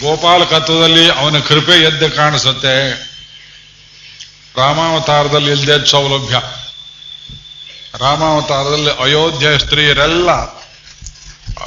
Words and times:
ಗೋಪಾಲ 0.00 0.44
ಕತ್ವದಲ್ಲಿ 0.44 1.10
ಅವನ 1.10 1.38
ಕೃಪೆ 1.38 1.82
ಎದ್ದು 1.82 2.16
ಕಾಣಿಸುತ್ತೆ. 2.16 2.90
ರಾಮಾವತಾರದಲ್ಲಿ 4.56 5.50
ಇಲ್ಲದೆ 5.50 5.90
ಸೌಲಭ್ಯ. 5.90 6.34
ರಾಮಾವತಾರದಲ್ಲಿ 7.98 9.02
ಅಯೋಧ್ಯೆ 9.02 9.58
ಸ್ತ್ರೀಯರೆಲ್ಲ 9.58 10.30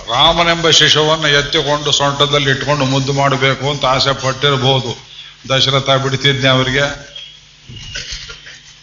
ರಾಮನೆಂಬ 0.09 0.69
ಶಿಶುವನ್ನು 0.69 1.27
ಎತ್ತಿಕೊಂಡು 1.27 1.91
ಸೊಂಟದಲ್ಲಿ 1.91 2.49
ಇಟ್ಕೊಂಡು 2.49 2.85
ಮುದ್ದು 2.85 3.13
ಮಾಡಬೇಕು 3.13 3.69
ಅಂತ 3.69 3.85
ಆಸೆ 3.85 4.13
ಪಟ್ಟಿರಬಹುದು. 4.13 5.13
ದಶರಥ 5.49 5.89
ಬಿಡ್ತಿದ್ನೆ 5.89 6.49
ಅವರಿಗೆ. 6.49 7.13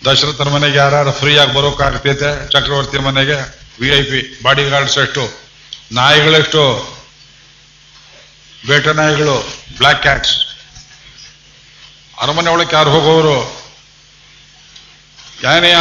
ದಶರಥನ 0.05 0.49
ಮನೆಗೆ 0.49 0.79
ಯಾರು 0.79 1.13
ಫ್ರೀಯಾಗಿ 1.13 1.55
ಬರೋಕ್ಕಾಗ್ತೈತೆ? 1.55 2.49
ಚಕ್ರವರ್ತಿ 2.49 2.99
ಮನೆಗೆ 2.99 3.61
V 3.81 3.89
I 3.89 4.03
P 4.03 4.43
body 4.43 4.65
guards 4.65 4.99
ನಾಯಿಗಳೆಷ್ಟು, 5.93 6.63
ಬೇಟ 8.67 8.87
ನಾಯಿಗಳು 8.89 9.37
ಬ್ಲ್ಯಾಕ್ 9.77 10.03
ಕ್ಯಾಟ್ಸ್ 10.03 10.35
ಅರಮನೆ 12.21 12.51
ಒಳಗೆ 12.51 12.77
ಯಾರು 12.77 12.91
ಹೋಗೋರು? 12.91 13.61
ಯಾನೆಯ 15.43 15.77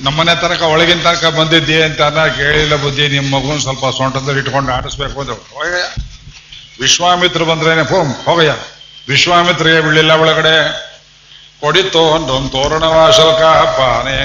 ನಮ್ಮನೆ 0.00 0.40
ತನಕ 0.40 0.62
ಒಳಗಿನ 0.62 1.02
ತನಕ 1.02 1.24
ಬಂದಿದ್ದಿ 1.24 1.82
ಅಂತ 1.82 2.00
ಕೇಳಿಲ್ಲ 2.36 2.76
ಬುದ್ಧಿ, 2.76 3.08
ನಿಮ್ಮ 3.08 3.38
ಮಗುನ 3.38 3.58
ಸ್ವಲ್ಪ 3.58 3.86
ಸೊಂಟದಲ್ಲಿ 3.96 4.40
ಇಟ್ಕೊಂಡು 4.40 4.72
ಆಡಿಸ್ಬೇಕು 4.72 5.20
ಅಂತ 5.20 5.30
ಹೋಗಯ್ಯ. 5.30 6.02
ವಿಶ್ವಾಮಿತ್ರ 6.80 7.42
ಬಂದ್ರೇನೆ 7.42 7.84
ಫೋಮ್ 7.84 8.14
ಹೋಗಯ್ಯ. 8.24 8.54
ವಿಶ್ವಾಮಿತ್ರಿಗೆ 9.08 9.80
ಬೀಳಿಲ್ಲ 9.80 10.12
ಒಳಗಡೆ. 10.12 10.56
ಕೊಡಿತೋ 11.60 11.98
ಒಂದು 11.98 12.48
ತೋರಣವ 12.48 13.10
ಪಾನೆ 13.76 14.18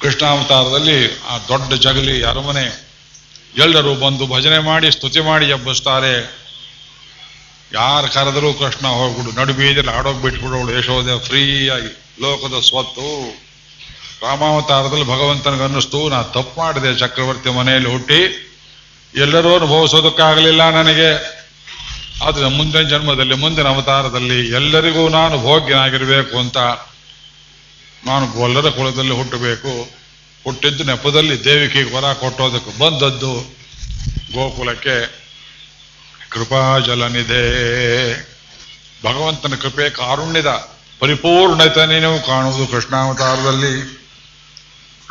ಕೃಷ್ಣಾವತಾರದಲ್ಲಿ 0.00 1.22
ಆ 1.22 1.38
ದೊಡ್ಡ 1.38 1.72
ಜಗಲಿ 1.72 2.24
ಅರಮನೆ 2.24 2.87
ಎಲ್ಲರೂ 3.56 3.94
ಬಂದು 3.94 4.26
ಭಜನೆ 4.26 4.58
ಮಾಡಿ, 4.58 4.92
ಸ್ತುತಿ 4.92 5.20
ಮಾಡಿ 5.20 5.46
ಎಬ್ಬಿಸ್ತಾರೆ. 5.46 6.48
ಯಾರು 7.72 8.14
ಕರೆದರೂ 8.14 8.52
ಕೃಷ್ಣ 8.52 8.86
ಹೋಗ್ಬಿಡು 8.86 9.40
ನಡು 9.40 9.52
ಬೀದಿಯಲ್ಲಿ 9.52 9.92
ಆಡೋಗಿ 9.92 10.22
ಬಿಟ್ಬಿಡೋಳು 10.22 10.78
ಯಶೋದೆ 10.78 11.24
ಫ್ರೀಯಾಗಿ, 11.24 12.16
ಲೋಕದ 12.20 12.60
ಸ್ವತ್ತು. 12.60 13.34
ರಾಮಾವತಾರದಲ್ಲಿ 14.22 15.04
ಭಗವಂತನಿಗೆ 15.04 15.62
ಅನ್ನಿಸ್ತು, 15.62 16.08
ನಾ 16.08 16.22
ತಪ್ಪು 16.22 16.60
ಮಾಡಿದೆ, 16.60 16.98
ಚಕ್ರವರ್ತಿ 16.98 17.50
ಮನೆಯಲ್ಲಿ 17.50 17.90
ಹುಟ್ಟಿ. 17.90 18.44
ಎಲ್ಲರೂ 19.14 19.54
ಅನುಭವಿಸೋದಕ್ಕಾಗಲಿಲ್ಲ 19.54 20.70
ನನಗೆ. 20.70 21.38
ಆದರೆ 22.24 22.44
ಮುಂದಿನ 22.44 22.82
ಜನ್ಮದಲ್ಲಿ, 22.82 23.34
ಮುಂದಿನ 23.34 23.68
ಅವತಾರದಲ್ಲಿ 23.68 24.48
ಎಲ್ಲರಿಗೂ 24.48 25.08
ನಾನು 25.08 25.38
ಭೋಗ್ಯನಾಗಿರಬೇಕು 25.38 26.38
ಅಂತ 26.38 26.56
ನಾನು 28.06 28.26
ಗೊಲ್ಲರ 28.26 28.70
ಕುಲದಲ್ಲಿ 28.70 29.10
ಹುಟ್ಟಬೇಕು. 29.10 29.97
ಹುಟ್ಟಿದ್ದು 30.48 30.84
ನೆಪದಲ್ಲಿ 30.84 31.44
ದೇವಿಕೆಗೆ 31.44 31.96
ವರ 31.96 32.12
ಕೊಟ್ಟೋದಕ್ಕೆ 32.12 32.78
ಬಂದದ್ದು. 32.78 33.32
ಗೋಕುಲಕ್ಕೆ 34.32 35.28
ಕೃಪಾಜಲನಿದೆ 36.28 37.42
ಭಗವಂತನ 39.04 39.54
ಕೃಪೆ 39.54 39.90
ಕಾರುಣ್ಯದ 39.90 40.46
ಪರಿಪೂರ್ಣತೆ 40.98 42.00
ನೀವು 42.00 42.26
ಕಾಣುವುದು 42.26 42.66
ಕೃಷ್ಣಾವತಾರದಲ್ಲಿ. 42.66 43.98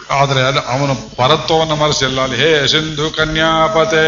ಆದರೆ 0.10 0.42
ಅದು 0.42 0.60
ಅವನ 0.60 0.92
ಪರತ್ವವನ್ನು 0.94 1.76
ಮರೆಸಿಲ್ಲ. 1.76 2.22
ಅಲ್ಲಿ, 2.22 2.38
ಹೇ 2.38 2.68
ಸಿಂಧು 2.68 3.12
ಕನ್ಯಾಪತೆ 3.12 4.04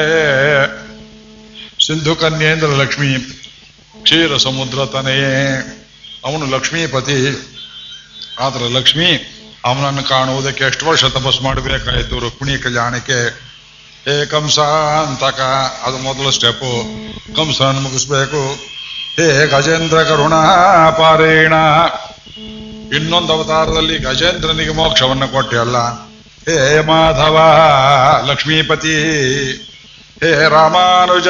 ಸಿಂಧು 1.88 2.16
ಕನ್ಯೇಂದ್ರ 2.16 2.68
ಲಕ್ಷ್ಮಿ, 2.68 3.14
ಕ್ಷೀರ 4.04 4.38
ಸಮುದ್ರ 4.38 4.86
ತನೆಯೇ. 4.86 5.36
ಅವನು 6.26 6.46
ಲಕ್ಷ್ಮೀಪತಿ. 6.46 7.18
ಆದ್ರೆ 8.40 8.70
ಲಕ್ಷ್ಮಿ 8.70 9.36
ಅವನನ್ನು 9.66 10.04
ಕಾಣುವುದಕ್ಕೆ 10.04 10.64
ಎಷ್ಟು 10.64 10.88
ವರ್ಷ 10.88 11.06
ತಪಸ್ಸು 11.06 11.44
ಮಾಡಬೇಕಾಯಿತು? 11.44 12.20
ರುಕ್ಮಿಣಿ 12.20 12.58
ಕಲ್ಯಾಣಕ್ಕೆ. 12.58 13.50
ಹೇ 14.06 14.26
ಕಂಸ 14.26 14.60
ಅಂತಕ 14.60 15.42
ಅದು 15.84 15.98
ಮೊದಲು 15.98 16.32
ಸ್ಟೆಪ್ಪು 16.32 16.84
ಕಂಸನ 17.36 17.80
ಮುಗಿಸ್ಬೇಕು. 17.80 18.56
ಹೇ 19.16 19.48
ಗಜೇಂದ್ರ 19.48 20.04
ಕರುಣ 20.04 20.34
ಪಾರೇಣ 20.90 21.54
ಇನ್ನೊಂದು 22.96 23.34
ಅವತಾರದಲ್ಲಿ 23.34 23.98
ಗಜೇಂದ್ರನಿಗೆ 23.98 24.72
ಮೋಕ್ಷವನ್ನು 24.72 25.28
ಕೊಟ್ಟೆ 25.28 25.58
ಅಲ್ಲ. 25.58 25.78
ಹೇ 26.46 26.82
ಮಾಧವ 26.82 27.40
ಲಕ್ಷ್ಮೀಪತಿ. 28.26 28.96
ಹೇ 30.20 30.50
ರಾಮಾನುಜ, 30.50 31.28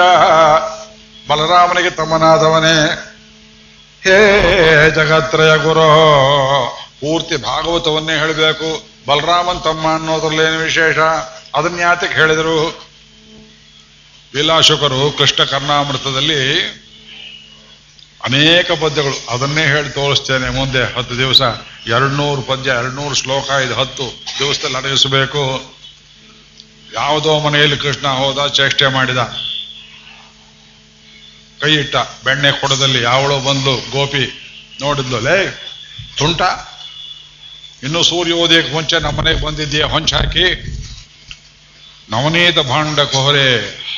ಬಲರಾಮನಿಗೆ 1.30 1.90
ತಮ್ಮನಾದವನೇ. 1.90 3.06
ಹೇ 4.04 4.92
ಜಗತ್ರಯ 4.96 5.58
ಗುರು. 5.58 6.89
ಪೂರ್ತಿ 7.00 7.36
ಭಾಗವತವನ್ನೇ 7.36 8.14
ಹೇಳಬೇಕು. 8.14 8.90
ಬಲರಾಮನ್ 9.08 9.64
ತಮ್ಮ 9.64 9.94
ಅನ್ನೋದ್ರಲ್ಲೇನು 9.94 10.58
ವಿಶೇಷ? 10.58 10.98
ಅದನ್ನ 11.56 11.80
ಯಾತಕ್ಕೆ 11.80 12.18
ಹೇಳಿದರು? 12.18 12.90
ವಿಲಾಶಕರು 14.34 15.18
ಕೃಷ್ಣ 15.18 15.44
ಕರ್ಣಾಮೃತದಲ್ಲಿ 15.44 16.60
ಅನೇಕ 18.24 18.72
ಪದ್ಯಗಳು. 18.72 19.28
ಅದನ್ನೇ 19.30 19.62
ಹೇಳಿ 19.62 19.90
ತೋರಿಸ್ತೇನೆ 19.90 20.50
ಮುಂದೆ 20.50 20.98
ಹತ್ತು 20.98 21.18
ದಿವಸ. 21.18 21.42
ಎರಡ್ನೂರು 21.88 22.42
ಪದ್ಯ, 22.42 22.70
ಎರಡ್ನೂರು 22.70 23.16
ಶ್ಲೋಕ, 23.16 23.50
ಇದು 23.50 23.76
ಹತ್ತು 23.76 24.24
ದಿವಸದಲ್ಲಿ 24.40 24.78
ಅಡಗಿಸಬೇಕು. 24.78 25.62
ಯಾವುದೋ 26.94 27.40
ಮನೆಯಲ್ಲಿ 27.40 27.78
ಕೃಷ್ಣ 27.78 28.08
ಹೋದ, 28.08 28.48
ಚೇಷ್ಟೆ 28.48 28.88
ಮಾಡಿದ. 28.88 29.18
ಕೈ 31.62 31.74
ಇಟ್ಟ 31.74 31.96
ಬೆಣ್ಣೆ 32.24 32.52
ಕೊಡದಲ್ಲಿ 32.52 33.04
ಯಾವಳೋ 33.04 33.40
ಬಂದು 33.40 33.92
ಗೋಪಿ 33.92 34.52
ನೋಡಿದ್ಲು, 34.82 35.20
ಲೇ, 35.20 35.64
ತುಂಟ. 36.18 36.42
ಇನ್ನು 37.84 38.04
ಸೂರ್ಯೋದಯಕ್ಕೆ 38.04 38.74
ಮುಂಚೆ 38.74 39.00
ನಮ್ಮನೆಗೆ 39.00 39.42
ಬಂದಿದ್ದೀಯ 39.42 39.84
ಹೊಂಚ 39.84 40.14
ಹಾಕಿ 40.14 40.48
ನವನೀತ 42.12 42.60
ಭಾಂಡ 42.60 43.00
ಕೊಹರೆ, 43.00 43.50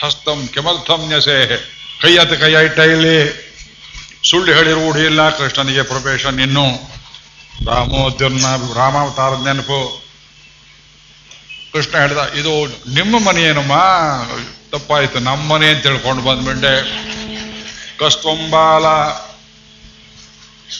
ಹಸ್ತಂ 0.01 0.49
ಕೆಮರ್ಥಂ 0.53 1.01
ನೆಸೆ 1.09 1.37
ಕೈ 2.01 2.17
ಹತ್ತ 2.17 2.33
ಕೈ 2.33 2.51
ಇಟ್ಟ 2.65 2.79
ಇಲ್ಲಿ 2.79 3.17
ಸುಳ್ಳು 4.29 4.53
ಹೇಳಿ 4.53 4.71
ರೂಢಿ 4.71 5.03
ಇಲ್ಲ, 5.05 5.29
ಕೃಷ್ಣನಿಗೆ 5.29 5.83
ಪ್ರೊಫೆಷನ್ 5.83 6.39
ಇನ್ನು. 6.39 6.65
ರಾಮೋದ್ಯರ್ನ 7.65 8.45
ರಾಮಾವತಾರದ 8.75 9.41
ನೆನಪು. 9.47 10.03
ಕೃಷ್ಣ 11.73 11.97
ಹೇಳ್ದ, 11.97 12.21
ಇದು 12.33 12.53
ನಿಮ್ಮ 12.93 13.27
ಮನೆ 13.27 13.41
ಏನಮ್ಮ? 13.41 13.73
ತಪ್ಪಾಯ್ತು 14.71 15.19
ನಮ್ಮ 15.19 15.53
ಮನೆ 15.53 15.67
ಅಂತ 15.69 15.83
ತಿಳ್ಕೊಂಡು 15.83 16.23
ಬಂದ್ಬಿಟ್ಟೆ. 16.23 16.75
ಕಸ್ತಂಬಾಲ 17.97 18.85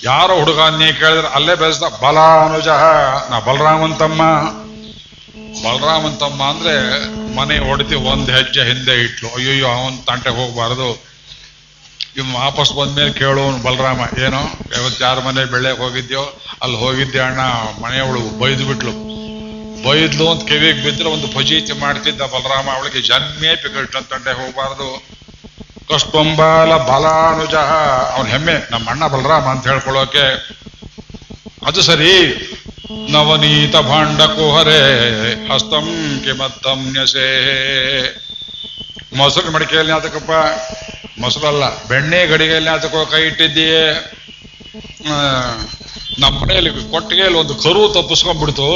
ಯಾರೋ 0.03 0.39
ಹುಡುಗ 0.39 0.59
ನೀ 0.59 0.91
ಕೇಳಿದ್ರೆ 0.91 1.27
ಅಲ್ಲೇ 1.27 1.55
ಬೆಳೆಸ್ದ 1.55 1.83
ಬಲ 1.83 2.17
ಅನುಜ 2.19 2.67
ನಾ 3.31 3.39
ಬಲರಾಮನ್ 3.39 3.99
ತಮ್ಮ 3.99 4.21
ಬಲರಾಮನ್ 5.63 6.19
ತಮ್ಮ 6.19 6.43
ಅಂದ್ರೆ 6.43 6.75
ಮನೆ 7.35 7.59
ಹೊಡಿತಿ 7.59 7.95
ಒಂದ್ 7.95 8.31
ಹೆಜ್ಜೆ 8.31 8.63
ಹಿಂದೆ 8.63 9.03
ಇಟ್ಲು. 9.03 9.29
ಅಯ್ಯೋ 9.29 9.67
ಅವನ್ 9.67 10.05
ತಂಟೆ 10.07 10.29
ಹೋಗ್ಬಾರ್ದು. 10.29 11.11
ಇವ್ 12.17 12.33
ವಾಪಸ್ 12.33 12.73
ಬಂದ್ಮೇಲೆ 12.73 13.13
ಕೇಳೋನು 13.13 13.57
ಬಲರಾಮ. 13.57 13.99
ಏನೋ 14.19 14.41
ಇವತ್ತು 14.81 15.03
ಯಾರ 15.03 15.19
ಮನೆ 15.19 15.45
ಬೆಳ್ಳೆ 15.45 15.71
ಹೋಗಿದ್ಯೋ, 15.71 16.39
ಅಲ್ಲಿ 16.61 16.77
ಹೋಗಿದ್ದೆ 16.77 17.19
ಅಣ್ಣ? 17.19 17.39
ಮನೆಯವಳು 17.83 18.39
ಬೈದು 18.39 18.65
ಬಿಟ್ಲು. 18.65 18.91
ಬೈದ್ಲು 19.89 20.31
ಅಂತ 20.31 20.47
ಕಿವಿಗೆ 20.47 20.83
ಬಿದ್ರೆ 20.83 21.09
ಒಂದು 21.09 21.27
ಫಜೀತಿ 21.27 21.73
ಮಾಡ್ತಿದ್ದ 21.73 22.21
ಬಲರಾಮ. 22.21 22.69
ಅವಳಿಗೆ 22.75 23.01
ಜನ್ಮೇ 23.01 23.55
ಕೃಷ್ಣ 23.55 23.99
ತಂಟೆ 23.99 24.31
ಹೋಗಬಾರ್ದು. 24.31 25.10
ಕಸ್ತಂಬಾಲ 25.91 26.71
ಬಲಾನುಜ. 26.77 27.55
ಅವನ 28.15 28.27
ಹೆಮ್ಮೆ, 28.27 28.55
ನಮ್ಮ 28.71 28.89
ಅಣ್ಣ 28.89 29.07
ಬಲರಾಮ 29.07 29.45
ಅಂತ 29.47 29.67
ಹೇಳ್ಕೊಳ್ಳೋಕೆ. 29.67 30.25
ಅದು 31.67 31.81
ಸರಿ. 31.81 32.13
ನವನೀತ 33.11 33.75
ಭಾಂಡ 33.75 34.21
ಕುಹರೆ, 34.21 34.81
ಹಸ್ತಂ 35.53 35.87
ಕಿಮತ್ತಂ 36.23 36.79
ನ್ಯಸೇ. 36.91 37.27
ಮೊಸರು 39.15 39.51
ಮಡಿಕೆಯಲ್ಲಿ 39.51 39.93
ಆತಕಪ್ಪ 39.93 40.31
ಮೊಸರಲ್ಲ, 41.19 41.63
ಬೆಣ್ಣೆ 41.87 42.27
ಗಡಿಗೆಯಲ್ಲಿ 42.27 42.69
ಆತಕೋ 42.69 43.05
ಕೈ 43.05 43.21
ಇಟ್ಟಿದ್ದೀಯೇ. 43.21 43.85
ನಮ್ಮ 46.19 46.33
ಮನೆಯಲ್ಲಿ 46.41 46.91
ಕೊಟ್ಟಿಗೆಯಲ್ಲಿ 46.91 47.37
ಒಂದು 47.39 47.55
ಕರು 47.55 47.81
ತಪ್ಪಿಸ್ಕೊಂಡ್ಬಿಡ್ತು. 47.93 48.69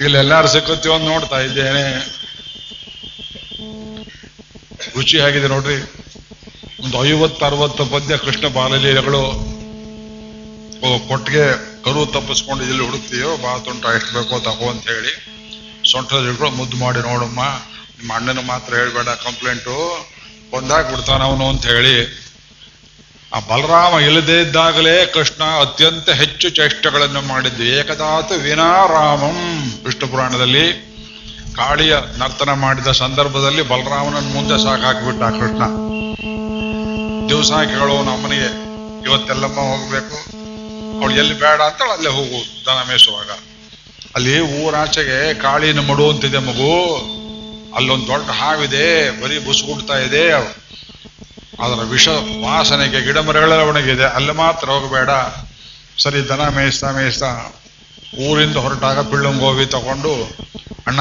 ಇಲ್ಲಿ 0.00 0.18
ಎಲ್ಲಾರು 0.18 0.48
ಸಿಕ್ಕತ್ತೀವೋ 0.48 0.98
ನೋಡ್ತಾ 0.98 1.38
ಇದ್ದೇನೆ. 1.40 1.84
ರುಚಿ 4.96 5.20
ಆಗಿದೆ 5.20 5.48
ನೋಡ್ರಿ. 5.48 5.78
ಒಂದು 6.84 6.98
ಐವತ್ತು, 7.10 7.42
ಅರವತ್ತು 7.46 7.82
ಪದ್ಯ 7.92 8.14
ಕೃಷ್ಣ 8.22 8.46
ಬಾಲಲೀಲೆಗಳು. 8.56 9.20
ಕೊಟ್ಟಿಗೆ 11.10 11.44
ಕರು 11.84 12.00
ತಪ್ಪಿಸ್ಕೊಂಡು 12.14 12.62
ಇಲ್ಲಿ 12.64 12.82
ಹುಡುಕ್ತೀಯೋ, 12.86 13.30
ಬಾ 13.42 13.52
ತುಂಟ 13.66 13.84
ಎಷ್ಟು 13.98 14.10
ಬೇಕೋ 14.16 14.38
ತಗೋ 14.46 14.66
ಅಂತ 14.72 14.84
ಹೇಳಿ 14.94 15.12
ಸೊಂಟದ 15.90 16.50
ಮುದ್ದು 16.58 16.76
ಮಾಡಿ 16.82 17.00
ನೋಡಮ್ಮ, 17.08 17.40
ನಿಮ್ಮ 17.98 18.10
ಅಣ್ಣನ 18.18 18.40
ಮಾತ್ರ 18.50 18.70
ಹೇಳ್ಬೇಡ 18.80 19.08
ಕಂಪ್ಲೇಂಟು 19.24 19.76
ಕೊಂದಾಕ್ಬಿಡ್ತಾನ 20.50 21.22
ಅವನು 21.30 21.46
ಅಂತ 21.52 21.64
ಹೇಳಿ. 21.74 21.96
ಆ 23.34 23.40
ಬಲರಾಮ 23.50 23.94
ಇಲ್ಲದೇ 24.08 24.36
ಇದ್ದಾಗಲೇ 24.44 24.96
ಕೃಷ್ಣ 25.16 25.42
ಅತ್ಯಂತ 25.62 26.08
ಹೆಚ್ಚು 26.20 26.48
ಚೇಷ್ಟೆಗಳನ್ನು 26.58 27.22
ಮಾಡಿದ್ದು 27.32 27.64
ಏಕದಾತ 27.78 28.30
ವಿನಾರಾಮಂ 28.44 29.40
ವಿಷ್ಣು 29.86 30.08
ಪುರಾಣದಲ್ಲಿ. 30.12 30.66
ಕಾಳಿಯ 31.58 31.94
ನರ್ತನ 32.20 32.52
ಮಾಡಿದ 32.66 32.90
ಸಂದರ್ಭದಲ್ಲಿ 33.04 33.64
ಬಲರಾಮನ 33.72 34.26
ಮುಂದೆ 34.36 34.58
ಸಾಕಾಕ್ಬಿಟ್ಟ 34.66 35.22
ಕೃಷ್ಣ. 35.40 35.62
ದಿವಸ 37.30 37.50
ಕೇಳೋ 37.72 37.96
ಮನೆಗೆ 38.24 38.50
ಇವತ್ತೆಲ್ಲಮ್ಮ 39.06 39.60
ಹೋಗ್ಬೇಕು. 39.70 40.16
ಅವಳು 40.98 41.14
ಎಲ್ಲಿ 41.22 41.34
ಬೇಡ 41.42 41.60
ಅಂತ 41.70 41.82
ಅಲ್ಲೇ 41.94 42.10
ಹೋಗು 42.18 42.38
ದನ 42.66 42.78
ಮೇಯಿಸುವಾಗ 42.88 43.30
ಅಲ್ಲಿ 44.16 44.34
ಊರಾಚೆಗೆ 44.60 45.18
ಕಾಳಿನ 45.44 45.80
ಮಡು 45.88 46.04
ಅಂತಿದೆ 46.12 46.40
ಮಗು. 46.48 46.72
ಅಲ್ಲೊಂದು 47.76 48.06
ದೊಡ್ಡ 48.10 48.28
ಹಾವಿದೆ, 48.40 48.84
ಬರೀ 49.20 49.36
ಬುಸುಗುಡ್ತಾ 49.46 49.96
ಇದೆ 50.06 50.22
ಅದರ 51.64 51.80
ವಿಷ 51.92 52.06
ವಾಸನೆಗೆ 52.44 53.00
ಗಿಡ 53.06 53.18
ಮರಗಳೆಲ್ಲ 53.26 53.64
ಒಣಗಿದೆ. 53.70 54.06
ಅಲ್ಲಿ 54.16 54.34
ಮಾತ್ರ 54.42 54.66
ಹೋಗಬೇಡ. 54.74 55.10
ಸರಿ 56.02 56.20
ದನ 56.30 56.42
ಮೇಯಿಸ್ತಾ 56.56 56.88
ಮೇಯಿಸ್ತಾ 56.98 57.30
ಊರಿಂದ 58.26 58.56
ಹೊರಟಾಗ 58.64 58.98
ಪಿಳ್ಳಂಗೋವಿ 59.10 59.66
ತಗೊಂಡು, 59.74 60.14
ಅಣ್ಣ, 60.88 61.00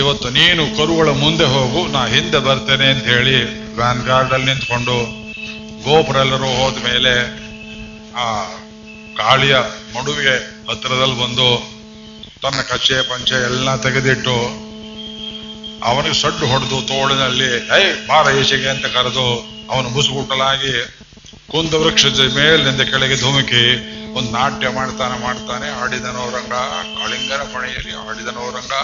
ಇವತ್ತು 0.00 0.28
ನೀನು 0.38 0.62
ಕರುಗಳ 0.78 1.10
ಮುಂದೆ 1.22 1.46
ಹೋಗು, 1.54 1.80
ನಾ 1.94 2.00
ಹಿಂದೆ 2.14 2.40
ಬರ್ತೇನೆ 2.46 2.86
ಅಂತ 2.94 3.04
ಹೇಳಿ 3.14 3.36
ವ್ಯಾನ್ 3.78 4.02
ಗಾರ್ಡಲ್ಲಿ 4.10 4.46
ನಿಂತ್ಕೊಂಡು 4.50 4.96
ಗೋಪುರ 5.84 6.16
ಎಲ್ಲರೂ 6.16 6.50
ಹೋದ 6.58 6.76
ಮೇಲೆ 6.84 7.12
ಆ 8.16 8.26
ಕಾಳಿಯ 9.18 9.54
ಮಡುವಿಗೆ 9.94 10.34
ಹತ್ತಿರದಲ್ಲಿ 10.68 11.16
ಬಂದು 11.22 11.48
ತನ್ನ 12.42 12.60
ಕಚ್ಚೆ 12.70 12.96
ಪಂಚೆ 13.02 13.36
ಎಲ್ಲ 13.48 13.76
ತೆಗೆದಿಟ್ಟು 13.76 14.36
ಅವನಿಗೆ 15.88 16.16
ಸಡ್ಡು 16.20 16.44
ಹೊಡೆದು 16.46 16.76
ತೋಳಿನಲ್ಲಿ 16.88 17.48
ಐ 17.72 17.82
ಬಾರ 18.06 18.26
ಈಚೆಗೆ, 18.36 18.68
ಅಂತ 18.68 18.86
ಕರೆದು 18.96 19.26
ಅವನು 19.70 19.88
ಮುಸುಗುಟ್ಟಲಾಗಿ 19.88 20.72
ಕುಂದ 21.50 21.74
ವೃಕ್ಷದ 21.74 22.20
ಮೇಲಿನಿಂದ 22.36 22.82
ಕೆಳಗೆ 22.90 23.16
ಧುಮುಕಿ 23.16 23.64
ಒಂದು 24.14 24.30
ನಾಟ್ಯ 24.30 24.68
ಮಾಡ್ತಾನೆ 24.70 25.16
ಮಾಡ್ತಾನೆ 25.20 25.68
ಆಡಿದನೋರಂಗ 25.80 26.54
ಕಳಿಂಗನ 26.94 27.42
ಪಣೆಯಲ್ಲಿ 27.54 27.92
ಆಡಿದನೋರಂಗ 28.04 28.74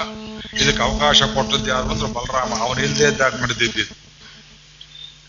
ಇದಕ್ಕೆ 0.60 0.82
ಅವಕಾಶ 0.82 1.22
ಕೊಟ್ಟದ್ದು 1.34 1.68
ಯಾರು 1.70 1.88
ಅಂದ್ರೆ 1.94 2.08
ಬಲರಾಮ, 2.14 2.52
ಅವನು 2.62 2.80
ಇಲ್ಲದೆ 2.86 3.06
ಇದ್ದಾಗ 3.08 3.34
ನಡೆದಿದ್ದು 3.42 3.84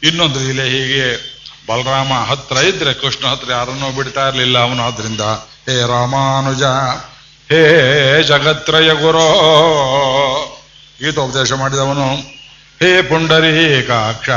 ಇನ್ನೊಂದು 0.04 0.40
ಇಲೆ 0.52 0.66
ಹೀಗೆ 0.70 1.06
ಬಲರಾಮ 1.68 2.14
ಹತ್ರ 2.30 2.58
ಇದ್ರೆ 2.70 2.94
ಕೃಷ್ಣ 3.02 3.24
ಹತ್ರ 3.32 3.50
ಯಾರನ್ನೂ 3.52 3.88
ಬಿಡ್ತಾ 3.98 4.24
ಇರಲಿಲ್ಲ 4.30 4.58
ಅವನು 4.66 4.82
ಆದ್ರಿಂದ, 4.88 5.24
ಹೇ 5.68 5.76
ರಾಮಾನುಜ, 5.92 6.64
ಹೇ 7.50 7.62
ಜಗತ್ರಯ 8.30 8.90
ಗುರೋ. 9.02 9.28
ಗೀತೋಪದೇಶ 11.02 11.52
ಮಾಡಿದವನು, 11.62 12.08
ಹೇ 12.82 12.92
ಪುಂಡರೀಕಾಕ್ಷ 13.10 14.30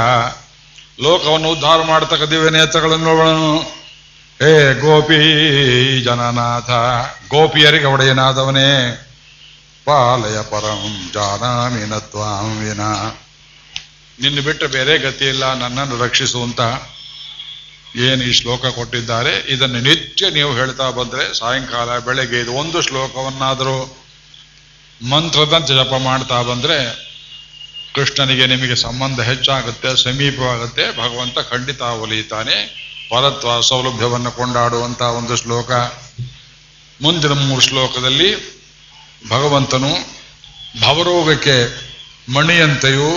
ಲೋಕವನ್ನು 1.04 1.48
ಉದ್ಧಾರ 1.50 1.78
ಮಾಡತಕ್ಕ 1.82 2.24
ದಿವ್ಯ 2.32 2.50
ನೇತ್ರಗಳನ್ನು 2.56 3.14
ಹೇ 4.40 4.52
ಗೋಪಿ 4.80 5.18
ಜನನಾಥ, 6.06 6.70
ಗೋಪಿಯರಿಗೆ 7.32 7.88
ಒಡೆಯನಾದವನೇ, 7.94 8.70
ಪಾಲಯ 9.86 10.38
ಪರಂ 10.50 10.82
ಜಾನಾಮಿನ 11.14 11.94
ತ್ವಾಂ 12.10 12.50
ನಿನ್ನ 14.18 14.38
ಬಿಟ್ಟು 14.46 14.66
ಬೇರೆ 14.74 14.94
ಗತಿ 14.98 15.26
ಇಲ್ಲ, 15.28 15.44
ನನ್ನನ್ನು 15.62 15.96
ರಕ್ಷಿಸುವಂತ 16.04 16.60
ಏನು 17.96 18.22
ಈ 18.24 18.32
ಶ್ಲೋಕ 18.32 18.66
ಕೊಟ್ಟಿದ್ದಾರೆ? 18.66 19.52
ಇದನ್ನು 19.54 19.80
ನಿತ್ಯ 19.80 20.30
ನೀವು 20.30 20.54
ಹೇಳ್ತಾ 20.54 20.90
ಬಂದ್ರೆ 20.90 21.38
ಸಾಯಂಕಾಲ, 21.38 21.98
ಬೆಳಗ್ಗೆ 21.98 22.40
ಇದು 22.40 22.52
ಒಂದು 22.52 22.82
ಶ್ಲೋಕವನ್ನಾದರೂ 22.82 23.76
ಮಂತ್ರದಂತೆ 25.08 25.74
ಜಪ 25.74 25.94
ಮಾಡ್ತಾ 26.02 26.42
ಬಂದ್ರೆ 26.42 26.78
ಕೃಷ್ಣನಿಗೆ 27.94 28.46
ನಿಮಗೆ 28.46 28.76
ಸಂಬಂಧ 28.76 29.20
ಹೆಚ್ಚಾಗುತ್ತೆ, 29.20 30.02
ಸಮೀಪವಾಗುತ್ತೆ. 30.02 30.84
ಭಗವಂತ 30.96 31.38
ಖಂಡಿತ 31.38 31.80
ಒಲಿಯುತ್ತಾನೆ 31.80 32.56
ಪರತ್ವ 33.10 33.60
ಸೌಲಭ್ಯವನ್ನು 33.60 34.30
ಕೊಂಡಾಡುವಂಥ 34.30 35.02
ಒಂದು 35.02 35.36
ಶ್ಲೋಕ. 35.36 35.70
ಮುಂದಿನ 37.02 37.32
ಮೂರು 37.32 37.60
ಶ್ಲೋಕದಲ್ಲಿ 37.60 38.30
ಭಗವಂತನು 39.28 39.92
ಭವರೋಗಕ್ಕೆ 40.80 41.56
ಮಣಿಯಂತೆಯೂ 42.32 43.10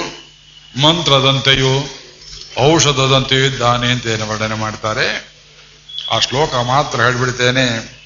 ಮಂತ್ರದಂತೆಯೂ 0.82 1.74
ಔಷಧದಂತೆಯೂ 2.60 3.46
ಇದ್ದಾನೆ 3.46 3.92
ಅಂತ 3.92 4.08
ಏನು 4.08 4.30
ವರ್ಣನೆ 4.30 4.56
ಮಾಡ್ತಾರೆ. 4.56 5.38
ಆ 6.12 6.20
ಶ್ಲೋಕ 6.20 6.56
ಮಾತ್ರ 6.56 7.02
ಹೇಳ್ಬಿಡ್ತೇನೆ. 7.02 7.98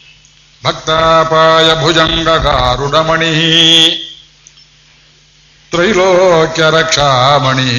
ಭಕ್ತಾಪಾಯ 0.65 1.81
ಭುಜಂಗ 1.81 2.29
ಗಾರುಡಮಣಿ 2.29 3.31
ತ್ರೈಲೋಕ್ಯ 5.71 6.63
ರಕ್ಷಾಮಣಿ, 6.71 7.69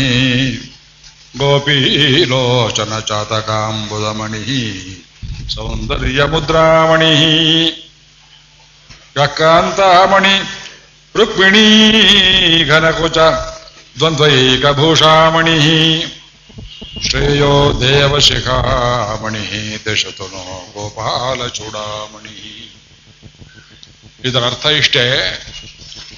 ಗೋಪೀಲೋಚನ 1.39 2.99
ಚಾತಕಾಂಬುದಮಣಿ, 3.01 4.45
ಸೌಂದರ್ಯ 5.55 6.25
ಮುದ್ರಾಮಣಿ 6.25 7.13
ಯಕಾಂತಾಮಣಿ 9.17 10.35
ರುಕ್ಮಿಣೀ 11.17 11.67
ಘನಕುಚ 12.65 13.19
ದ್ವಂದ್ವೈಕಭೂಷಾಮಣಿ 13.99 15.59
ಶ್ರೇಯೋ 17.09 17.81
ದೇವಶಿಖಾಮಣಿ 17.81 19.85
ದಶತನೋ 19.93 20.71
ಗೋಪಾಲ 20.75 21.49
ಚೂಡಾಮಣಿ. 21.49 22.59
ಇದರ 24.25 24.39
ಅರ್ಥ 24.39 24.67
ಇಷ್ಟೇ, 24.67 25.39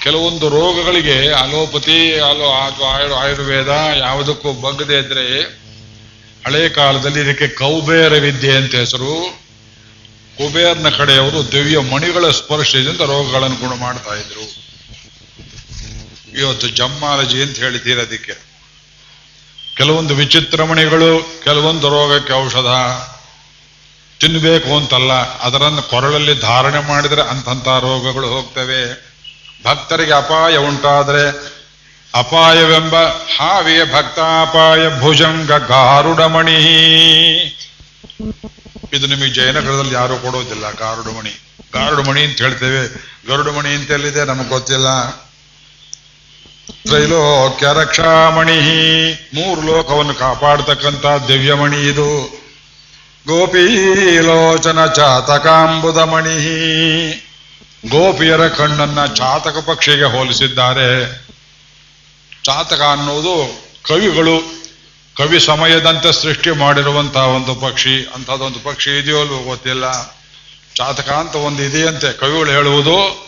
ಕೆಲವೊಂದು 0.03 0.49
ರೋಗಗಳಿಗೆ 0.49 1.33
ಅಲೋಪತಿ, 1.33 2.15
ಅಲೋ 2.15 2.85
ಆಯುರ್ 2.85 3.13
ಆಯುರ್ವೇದ 3.13 3.99
ಯಾವುದಕ್ಕೂ 3.99 4.53
ಬಗ್ಗದೆ 4.53 4.99
ಇದ್ರೆ, 4.99 5.59
ಹಳೆ 6.47 6.69
ಕಾಲದಲ್ಲಿ 6.69 7.21
ಇದಕ್ಕೆ 7.21 7.49
ಕೌಬೇರ 7.49 8.09
ವಿದ್ಯೆ 8.09 8.53
ಅಂತ 8.53 8.75
ಹೆಸರು. 8.75 9.45
ಕುಬೇರ್ನ 10.37 10.89
ಕಡೆಯವರು 10.89 11.53
ದಿವ್ಯ 11.53 11.79
ಮಣಿಗಳ 11.79 12.31
ಸ್ಪರ್ಶದಿಂದ 12.31 13.01
ರೋಗಗಳನ್ನು 13.01 13.57
ಗುಣ 13.57 13.79
ಮಾಡ್ತಾ 13.79 14.15
ಇದ್ರು. 14.15 14.65
ಇವತ್ತು 16.41 16.69
ಜಮ್ಮಾಲಜಿ 16.69 17.43
ಅಂತ 17.43 17.57
ಅದಕ್ಕೆ. 17.99 18.54
ಕೆಲವೊಂದು 19.77 20.15
ವಿಚಿತ್ರಮಣಿಗಳು 20.15 21.41
ಕೆಲವೊಂದು 21.45 21.89
ರೋಗಕ್ಕೆ 21.89 22.33
ಔಷಧ 22.33 22.71
ತಿನ್ನಬೇಕು 24.21 24.77
ಅಂತಲ್ಲ, 24.77 25.13
ಅದರನ್ನು 25.39 25.83
ಕೊರಳಲ್ಲಿ 25.83 26.41
ಧಾರಣೆ 26.41 26.81
ಮಾಡಿದರೆ 26.89 27.23
ಅಂತಂಥ 27.23 27.67
ರೋಗಗಳು 27.69 28.29
ಹೋಗ್ತವೆ. 28.29 28.83
ಭಕ್ತರಿಗೆ 29.65 30.13
ಅಪಾಯ 30.13 30.57
ಉಂಟಾದರೆ 30.57 31.25
ಅಪಾಯವೆಂಬ 32.15 32.95
ಹಾವಿಯ 33.37 33.85
ಭಕ್ತಾಪಾಯ 33.85 35.01
ಭುಜಂಗ 35.01 35.53
ಗಾರುಡಮಣಿ. 35.53 36.59
ಇದು 38.93 39.07
ನಿಮಗೆ 39.07 39.31
ಜಯನಗರದಲ್ಲಿ 39.31 39.95
ಯಾರು 39.95 40.17
ಕೊಡೋದಿಲ್ಲ, 40.17 40.71
ಗಾರುಡಮಣಿ. 40.71 41.35
ಗಾರುಡಮಣಿ 41.75 42.23
ಅಂತ 42.25 42.39
ಹೇಳ್ತೇವೆ. 42.43 42.83
ಗರುಡಮಣಿ 43.29 43.69
ಅಂತ 43.69 43.91
ಎಲ್ಲಿದೆ? 43.91 44.25
ನಮಗೆ 44.25 44.49
ಗೊತ್ತಿಲ್ಲ. 44.49 44.89
ತ್ರೈಲೋಕ್ಯ 46.87 47.67
ರಕ್ಷಾಮಣಿ. 47.75 48.61
ಮೂರು 49.35 49.61
ಲೋಕವನ್ನು 49.61 50.15
ಕಾಪಾಡತಕ್ಕಂಥ 50.15 51.07
ದಿವ್ಯಮಣಿ 51.29 51.77
ಇದು. 51.77 52.09
ಗೋಪೀಲೋಚನ 53.27 54.87
ಚಾತಕಾಂಬುದ 54.87 55.97
ಮಣಿ 55.97 56.37
ಗೋಪಿಯರ 57.89 58.49
ಕಣ್ಣನ್ನ 58.49 59.07
ಚಾತಕ 59.07 59.57
ಪಕ್ಷಿಗೆ 59.67 60.05
ಹೋಲಿಸಿದ್ದಾರೆ. 60.05 61.19
ಚಾತಕ 62.45 62.81
ಅನ್ನುವುದು 62.81 63.65
ಕವಿಗಳು 63.83 64.65
ಕವಿ 65.17 65.41
ಸಮಯದಂತೆ 65.41 66.23
ಸೃಷ್ಟಿ 66.23 66.51
ಮಾಡಿರುವಂತಹ 66.51 67.27
ಒಂದು 67.27 67.55
ಪಕ್ಷಿ. 67.55 68.09
ಅಂಥದ್ದೊಂದು 68.15 68.59
ಪಕ್ಷಿ 68.59 68.99
ಇದೆಯೋ 68.99 69.21
ಅಲ್ವೋ 69.21 69.39
ಗೊತ್ತಿಲ್ಲ. 69.39 70.17
ಚಾತಕ 70.75 71.09
ಅಂತ 71.09 71.35
ಒಂದು 71.35 71.63
ಇದೆಯಂತೆ. 71.63 72.13
ಕವಿಗಳು 72.13 72.51
ಹೇಳುವುದು 72.51 73.27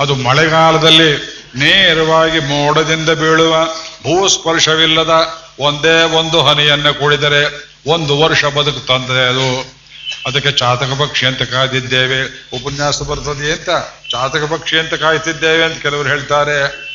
ಅದು 0.00 0.14
ಮಳೆಗಾಲದಲ್ಲಿ 0.14 1.39
ನೇರವಾಗಿ 1.54 2.38
ಮೋಡದಿಂದ 2.38 3.10
ಬೀಳುವ 3.10 3.64
ಭೂಸ್ಪರ್ಶವಿಲ್ಲದ 4.02 5.10
ಒಂದೇ 5.60 6.02
ಒಂದು 6.02 6.42
ಹನಿಯನ್ನು 6.42 6.94
ಕುಡಿದರೆ 6.94 7.70
ಒಂದು 7.86 8.20
ವರ್ಷ 8.20 8.44
ತಂದರೆ 8.44 9.28
ಅದು. 9.28 9.80
ಅದಕ್ಕೆ 10.26 10.52
ಚಾತಕ 10.52 10.88
ಪಕ್ಷಿ 10.98 11.26
ಅಂತ 11.26 11.42
ಕಾಯ್ದಿದ್ದೇವೆ. 11.42 12.48
ಉಪನ್ಯಾಸ 12.56 13.02
ಬರ್ತದೆ 13.02 13.52
ಅಂತ 13.52 13.68
ಚಾತಕ 14.10 14.42
ಪಕ್ಷಿ 14.52 14.78
ಅಂತ 14.78 14.94
ಕಾಯ್ತಿದ್ದೇವೆ 14.94 15.64
ಅಂತ 15.64 15.82
ಕೆಲವರು 15.82 16.08
ಹೇಳ್ತಾರೆ. 16.08 16.90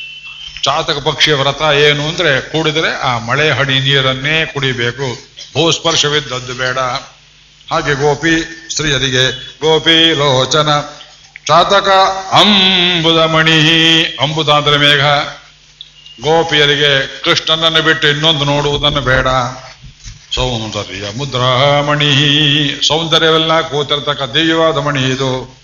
ಚಾತಕ 0.62 0.98
ಪಕ್ಷಿಯ 0.98 1.34
ವ್ರತ 1.34 1.62
ಏನು 1.74 2.08
ಅಂದ್ರೆ 2.08 2.40
ಕೂಡಿದರೆ 2.40 3.00
ಆ 3.00 3.18
ಮಳೆ 3.18 3.50
ಹನಿ 3.50 3.80
ನೀರನ್ನೇ 3.80 4.46
ಕುಡಿಬೇಕು. 4.46 5.14
ಭೂಸ್ಪರ್ಶವಿದ್ದದ್ದು 5.54 6.54
ಬೇಡ. 6.54 6.78
ಹಾಗೆ 7.70 7.94
ಗೋಪಿ 7.94 8.66
ಸ್ತ್ರೀಯರಿಗೆ 8.70 9.56
ಗೋಪಿ 9.60 10.14
ಲೋಚನ. 10.14 10.68
ಚಾತಕ 11.46 11.88
ಅಂಬುದ 12.32 13.18
ಮಣಿ 13.18 13.58
ಅಂಬುದ 14.20 14.48
ಮೇಘ. 14.48 15.00
ಗೋಪಿಯರಿಗೆ 16.20 17.22
ಕೃಷ್ಣನನ್ನು 17.22 17.82
ಬಿಟ್ಟು 17.82 18.08
ಇನ್ನೊಂದು 18.08 18.44
ನೋಡುವುದನ್ನು 18.44 19.00
ಬೇಡ. 19.00 19.26
ಸೌಂದರ್ಯ 20.34 21.04
ಮುದ್ರಾಮಣಿ. 21.18 22.12
ಸೌಂದರ್ಯವೆಲ್ಲ 22.88 23.60
ಕೂತಿರ್ತಕ್ಕ 23.60 24.22
ದಿವ್ಯವಾದ 24.22 24.78
ಮಣಿ 24.78 25.02
ಇದು. 25.02 25.60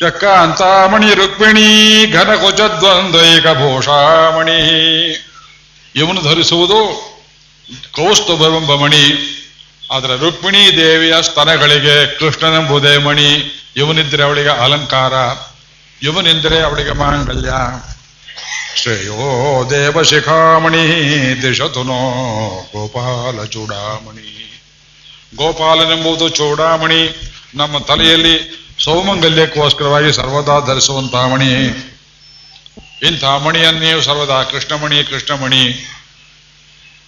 ಚಕ್ಕ 0.00 0.24
ಅಂತಾಮಣಿ 0.24 1.14
ರುಕ್ಮಿಣಿ 1.14 2.06
ಘನ 2.12 2.34
ಕುಚದ್ವಂದ್ವೈಕ 2.34 3.46
ಭೂಷಾಮಣಿ 3.46 4.60
ಇವನು 5.96 6.22
ಧರಿಸುವುದು 6.22 6.80
ಕೌಸ್ತುಭವೆಂಬ 7.92 8.74
ಮಣಿ. 8.74 9.38
ಆದರೆ 9.92 10.14
ರುಕ್ಮಿಣಿ 10.18 10.76
ದೇವಿಯ 10.76 11.14
ಸ್ತನಗಳಿಗೆ 11.22 12.18
ಕೃಷ್ಣನೆಂಬುದೇ 12.18 12.96
ಮಣಿ. 12.98 13.30
ಇವನಿದ್ರೆ 13.76 14.22
ಅವಳಿಗೆ 14.22 14.48
ಅಲಂಕಾರ, 14.48 15.14
ಇವನಿದ್ರೆ 16.02 16.58
ಅವಳಿಗೆ 16.60 16.92
ಮಾಂಗಲ್ಯ. 16.92 17.52
ಶ್ರೇಯೋ 18.76 19.18
ದೇವಶಿಖಾಮಣಿ 19.70 20.84
ದಿಶತುನೋ 21.42 22.00
ಗೋಪಾಲ 22.72 23.44
ಚೂಡಾಮಣಿ. 23.44 24.28
ಗೋಪಾಲನೆಂಬುದು 25.36 26.28
ಚೂಡಾಮಣಿ. 26.28 27.02
ನಮ್ಮ 27.54 27.78
ತಲೆಯಲ್ಲಿ 27.78 28.36
ಸೌಮಂಗಲ್ಯಕ್ಕೋಸ್ಕರವಾಗಿ 28.84 30.12
ಸರ್ವದಾ 30.12 30.56
ಧರಿಸುವಂತಹ 30.66 31.24
ಮಣಿ. 31.26 31.52
ಇಂಥ 33.02 33.24
ಮಣಿಯನ್ನೇ 33.24 33.90
ಸರ್ವದಾ 34.00 34.42
ಕೃಷ್ಣಮಣಿ 34.42 35.04
ಕೃಷ್ಣಮಣಿ. 35.04 35.64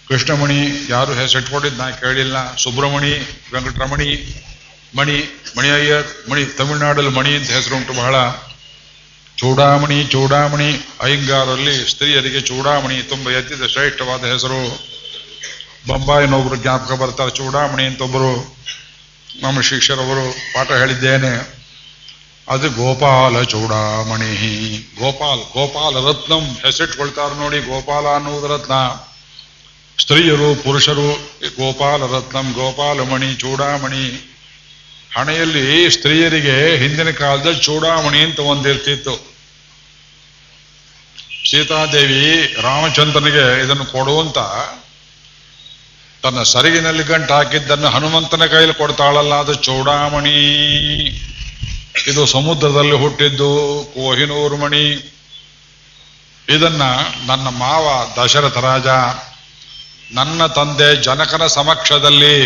ಕೃಷ್ಣಮಣಿ 0.08 0.90
ಯಾರು 0.90 1.14
ಹೆಸರಿಟ್ಕೊಂಡಿದ್ದು 1.14 1.78
ನಾ 1.78 1.90
ಕೇಳಿಲ್ಲ. 1.90 2.56
ಸುಬ್ರಹ್ಮಣಿ 2.56 3.12
ವೆಂಕಟರಮಣಿ, 3.52 4.10
ಮಣಿ 4.96 5.44
ಮಣಿ 5.58 5.70
ಅಯ್ಯರ್ 5.70 6.30
ಮಣಿ 6.30 6.44
ತಮಿಳುನಾಡಲ್ಲಿ 6.44 7.10
ಮಣಿ 7.10 7.36
ಅಂತ 7.36 7.50
ಹೆಸರು 7.50 7.76
ಉಂಟು 7.76 7.92
ಬಹಳ. 7.92 8.14
ಚೂಡಾಮಣಿ 9.36 10.04
ಚೂಡಾಮಣಿ 10.04 10.88
ಅಯ್ಯಂಗಾರಲ್ಲಿ 11.00 11.90
ಸ್ತ್ರೀಯರಿಗೆ 11.90 12.40
ಚೂಡಾಮಣಿ 12.40 13.02
ತುಂಬ 13.02 13.30
ಎತ್ತಿದ 13.30 13.66
ಶ್ರೇಷ್ಠವಾದ 13.66 14.24
ಹೆಸರು. 14.24 14.60
ಬೊಂಬಾಯಿನೊಬ್ರು 15.86 16.56
ಜ್ಞಾಪಕ 16.56 16.92
ಬರ್ತಾರೆ, 16.92 17.30
ಚೂಡಾಮಣಿ 17.30 17.84
ಅಂತ 17.84 18.02
ಒಬ್ಬರು 18.02 18.56
ನಮ್ಮ 19.42 19.60
ಶಿಷ್ಯರವರು 19.60 20.32
ಪಾಠ 20.54 20.70
ಹೇಳಿದ್ದೇನೆ. 20.70 21.64
ಅದು 22.48 22.70
ಗೋಪಾಲ 22.70 23.42
ಚೂಡಾಮಣಿ. 23.42 24.32
ಗೋಪಾಲ್, 24.98 25.40
ಗೋಪಾಲ 25.40 26.08
ರತ್ನಂ 26.08 26.56
ಹೆಸರಿಟ್ಕೊಳ್ತಾರೆ 26.66 27.38
ನೋಡಿ, 27.38 27.58
ಗೋಪಾಲ 27.58 28.04
ಅನ್ನುವುದು 28.14 28.48
ರತ್ನ. 28.48 28.72
ಸ್ತ್ರೀಯರು, 29.98 30.62
ಪುರುಷರು 30.64 31.08
ಗೋಪಾಲ 31.48 32.02
ರತ್ನಂ 32.06 32.52
ಗೋಪಾಲಮಣಿ, 32.52 33.34
ಚೂಡಾಮಣಿ. 33.34 34.06
ಹಣೆಯಲ್ಲಿ 35.16 35.90
ಸ್ತ್ರೀಯರಿಗೆ 35.90 36.76
ಹಿಂದಿನ 36.76 37.10
ಕಾಲದ 37.10 37.50
ಚೂಡಾಮಣಿ 37.58 38.18
ಅಂತ 38.18 38.38
ಒಂದಿರ್ತಿತ್ತು 38.38 39.14
ಸೀತಾದೇವಿ 41.50 42.54
ರಾಮಚಂದ್ರನಿಗೆ 42.62 43.64
ಇದನ್ನು 43.64 43.84
ಕೊಡುವಂತ 43.84 44.38
ತನ್ನ 46.22 46.42
ಸರಿಗಿನಲ್ಲಿ 46.42 47.02
ಗಂಟು 47.02 47.34
ಹಾಕಿದ್ದನ್ನು 47.34 47.88
ಹನುಮಂತನ 47.88 48.46
ಕೈಯಲ್ಲಿ 48.46 48.74
ಕೊಡ್ತಾಳಲ್ಲ, 48.74 49.34
ಅದು 49.34 49.54
ಚೂಡಾಮಣಿ. 49.54 50.38
ಇದು 52.06 52.26
ಸಮುದ್ರದಲ್ಲಿ 52.26 52.96
ಹುಟ್ಟಿದ್ದು 52.96 53.50
ಕೋಹಿನೂರು 53.94 54.56
ಮಣಿ. 54.56 54.86
ಇದನ್ನ 56.48 56.82
ನನ್ನ 57.26 57.46
ಮಾವ 57.48 57.84
ದಶರಥ 58.16 58.58
ರಾಜ 58.58 58.88
ನನ್ನ 60.12 60.46
ತಂದೆ 60.46 61.02
ಜನಕನ 61.02 61.46
ಸಮಕ್ಷದಲ್ಲಿ, 61.46 62.36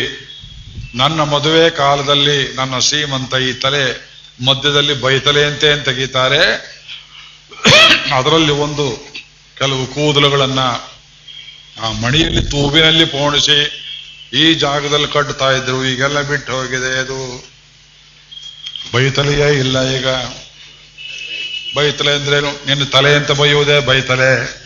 ನನ್ನ 0.95 1.21
ಮದುವೆ 1.21 1.71
ಕಾಲದಲ್ಲಿ 1.71 2.57
ನನ್ನ 2.57 2.79
ಶ್ರೀಮಂತ 2.79 3.35
ಈ 3.35 3.53
ತಲೆ 3.53 4.09
ಮಧ್ಯದಲ್ಲಿ 4.45 4.95
ಬೈತಲೆಯಂತೆ 4.95 5.85
ತೆಗೀತಾರೆ 5.85 6.43
ಅದರಲ್ಲಿ 8.15 8.51
ಒಂದು 8.51 9.13
ಕೆಲವು 9.59 9.87
ಕೂದಲುಗಳನ್ನ 9.87 10.59
ಆ 11.83 11.91
ಮಣಿಯಲ್ಲಿ 11.93 12.43
ತೂಬಿನಲ್ಲಿ 12.43 13.05
ಪೋಣಿಸಿ 13.05 13.85
ಈ 14.33 14.55
ಜಾಗದಲ್ಲಿ 14.55 15.13
ಕಟ್ತಾ 15.13 15.51
ಇದ್ರು. 15.51 15.85
ಈಗೆಲ್ಲ 15.85 16.21
ಬಿಟ್ಟು 16.21 16.53
ಹೋಗಿದೆ 16.53 16.99
ಅದು. 16.99 17.49
ಬೈತಲೆಯೇ 18.95 19.59
ಇಲ್ಲ 19.59 19.91
ಈಗ. 19.91 20.07
ಬೈತಲೆ 21.77 22.15
ಅಂದ್ರೇನು 22.15 22.67
ನಿನ್ನ 22.67 22.85
ತಲೆ 22.85 23.15
ಅಂತ 23.15 23.31
ಬೈಯುವುದೇ 23.31 23.81
ಬೈತಲೆ. 23.81 24.61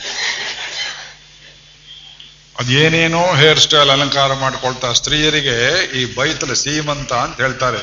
ಅದೇನೇನೋ 2.59 3.35
ಹೇರ್ 3.35 3.61
ಸ್ಟೈಲ್ 3.61 3.90
ಅಲಂಕಾರ 3.90 4.32
ಮಾಡ್ಕೊಳ್ತಾ 4.35 4.92
ಸ್ತ್ರೀಯರಿಗೆ 4.92 5.56
ಈ 6.00 6.14
ಬೈತಲ 6.14 6.52
ಸೀಮಂತ 6.52 7.12
ಅಂತ 7.12 7.40
ಹೇಳ್ತಾರೆ. 7.40 7.82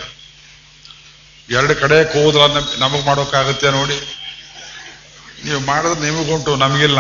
ಎರಡು 1.49 1.75
ಕಡೆ 1.75 1.97
ಕೂದಲ 2.13 2.43
ನಮಗ್ 2.79 3.05
ಮಾಡೋಕ್ಕಾಗುತ್ತೆ 3.05 3.69
ನೋಡಿ. 3.71 3.97
ನೀವು 5.45 5.59
ಮಾಡಿದ್ರೆ 5.59 6.01
ನಿಮಗುಂಟು, 6.01 6.55
ನಮಗಿಲ್ಲ. 6.55 6.99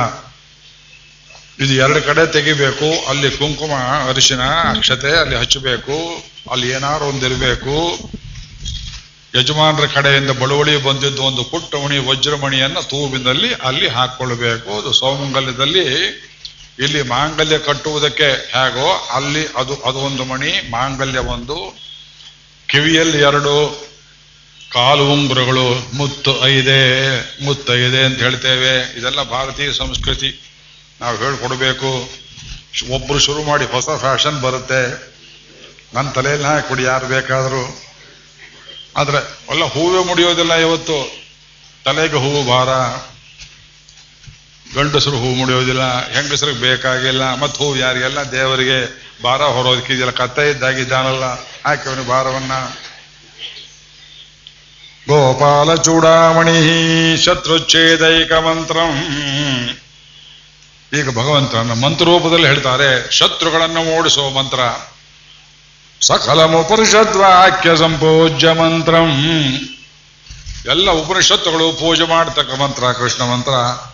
ಇದು 1.59 1.73
ಎರಡು 1.73 2.01
ಕಡೆ 2.01 2.31
ತೆಗಿಬೇಕು, 2.31 3.09
ಅಲ್ಲಿ 3.09 3.29
ಕುಂಕುಮ, 3.37 3.73
ಅರಿಶಿನ, 4.09 4.43
ಅಕ್ಷತೆ, 4.75 5.11
ಅಲ್ಲಿ 5.19 5.35
ಹಚ್ಚಬೇಕು, 5.35 5.97
ಅಲ್ಲಿ 6.51 6.69
ಏನಾರು 6.69 7.05
ಒಂದಿರಬೇಕು 7.05 7.75
ಯಜಮಾನರ 9.35 9.85
ಕಡೆಯಿಂದ 9.85 10.31
ಬಳುವಳಿ 10.31 10.83
ಬಂದಿದ್ದು 10.83 11.23
ಒಂದು 11.23 11.43
ಪುಟ್ಟಮಣಿ, 11.43 11.97
ವಜ್ರಮಣಿಯನ್ನು 11.97 12.81
ತೂಬಿನಲ್ಲಿ 12.81 13.53
ಅಲ್ಲಿ 13.53 13.87
ಹಾಕ್ಕೊಳ್ಬೇಕು 13.87 14.81
ಅದು 14.81 14.93
ಸೌಮಂಗಲ್ಯದಲ್ಲಿ 14.93 15.85
ಇಲ್ಲಿ 16.79 17.01
ಮಾಂಗಲ್ಯ 17.01 17.59
ಕಟ್ಟುವುದಕ್ಕೆ 17.59 18.23
ಹೇಗೋ 18.23 19.09
ಅಲ್ಲಿ 19.13 19.47
ಅದು 19.57 19.75
ಅದು 19.75 19.97
ಒಂದು 19.97 20.25
ಮಣಿ, 20.25 20.71
ಮಾಂಗಲ್ಯ 20.71 21.19
ಒಂದು, 21.19 21.77
ಕಿವಿಯಲ್ಲಿ 22.67 23.17
ಎರಡು, 23.17 23.87
ಕಾಲು 24.73 25.13
ಉಂಗುರಗಳು, 25.13 25.95
ಮುತ್ತು 25.95 26.47
ಐದೆ 26.47 27.09
ಮುತ್ತು 27.45 27.75
ಐದೆ 27.75 28.03
ಅಂತ 28.03 28.19
ಹೇಳ್ತೇವೆ. 28.19 28.99
ಇದೆಲ್ಲ 28.99 29.23
ಭಾರತೀಯ 29.23 29.73
ಸಂಸ್ಕೃತಿ. 29.73 30.59
ನಾವು 31.01 31.17
ಹೇಳ್ಕೊಡ್ಬೇಕು. 31.17 32.09
ಒಬ್ರು 32.93 33.19
ಶುರು 33.19 33.43
ಮಾಡಿ 33.43 33.65
ಹೊಸ 33.65 33.85
ಫ್ಯಾಷನ್ 33.99 34.41
ಬರುತ್ತೆ. 34.41 35.13
ನನ್ನ 35.93 36.09
ತಲೆಯಲ್ಲಿ 36.09 36.45
ಹಾಕೊಡಿ 36.45 36.83
ಯಾರು 36.83 37.07
ಬೇಕಾದರೂ. 37.07 37.81
ಆದರೆ 38.97 39.37
ಎಲ್ಲ 39.51 39.63
ಹೂವೇ 39.63 40.03
ಮುಡಿಯೋದಿಲ್ಲ 40.03 40.53
ಇವತ್ತು. 40.53 41.23
ತಲೆಗೆ 41.85 42.15
ಹೂವು 42.15 42.47
ಭಾರ. 42.47 42.69
ಗಂಡಸರು 44.75 45.17
ಹೂ 45.17 45.25
ಮುಡಿಯೋದಿಲ್ಲ, 45.25 46.11
ಹೆಂಗಸರಿಗೆ 46.11 46.59
ಬೇಕಾಗಿಲ್ಲ, 46.59 47.35
ಮತ್ತು 47.35 47.63
ಹೂ 47.63 47.75
ಯಾರಿಗೆಲ್ಲ 47.75 48.31
ದೇವರಿಗೆ 48.31 49.09
ಭಾರ 49.23 49.41
ಹೊರೋದಕ್ಕಿದೆಯಲ್ಲ 49.41 50.11
ಕತ್ತ 50.11 50.39
ಇದ್ದಾಗಿದ್ದಾನಲ್ಲ 50.39 51.23
ಹಾಕಿವನು 51.65 52.03
ಭಾರವನ್ನ. 52.03 52.51
ಗೋಪಾಲ 55.07 55.75
ಚೂಡಾಮಣಿ 55.75 57.17
ಶತ್ರುಚ್ಛೇದೈಕ 57.25 58.31
ಮಂತ್ರಂ. 58.31 58.95
ಈಗ 60.99 61.09
ಭಗವಂತನ 61.09 61.71
ಮಂತ್ರರೂಪದಲ್ಲಿ 61.73 62.47
ಹೇಳ್ತಾರೆ, 62.47 63.11
ಶತ್ರುಗಳನ್ನು 63.11 63.97
ಓಡಿಸುವ 63.97 64.29
ಮಂತ್ರ. 64.29 64.59
ಸಕಲಮುಪನಿಷದ್ವಾಕ್ಯ 66.01 67.77
ಸಂಪೂಜ್ಯ 67.77 68.51
ಮಂತ್ರಂ. 68.51 69.11
ಎಲ್ಲ 70.65 70.91
ಉಪನಿಷತ್ತುಗಳು 70.91 71.73
ಪೂಜೆ 71.73 72.03
ಮಾಡತಕ್ಕ 72.03 72.59
ಮಂತ್ರ, 72.59 72.83
ಕೃಷ್ಣ 72.91 73.23
ಮಂತ್ರ. 73.23 73.88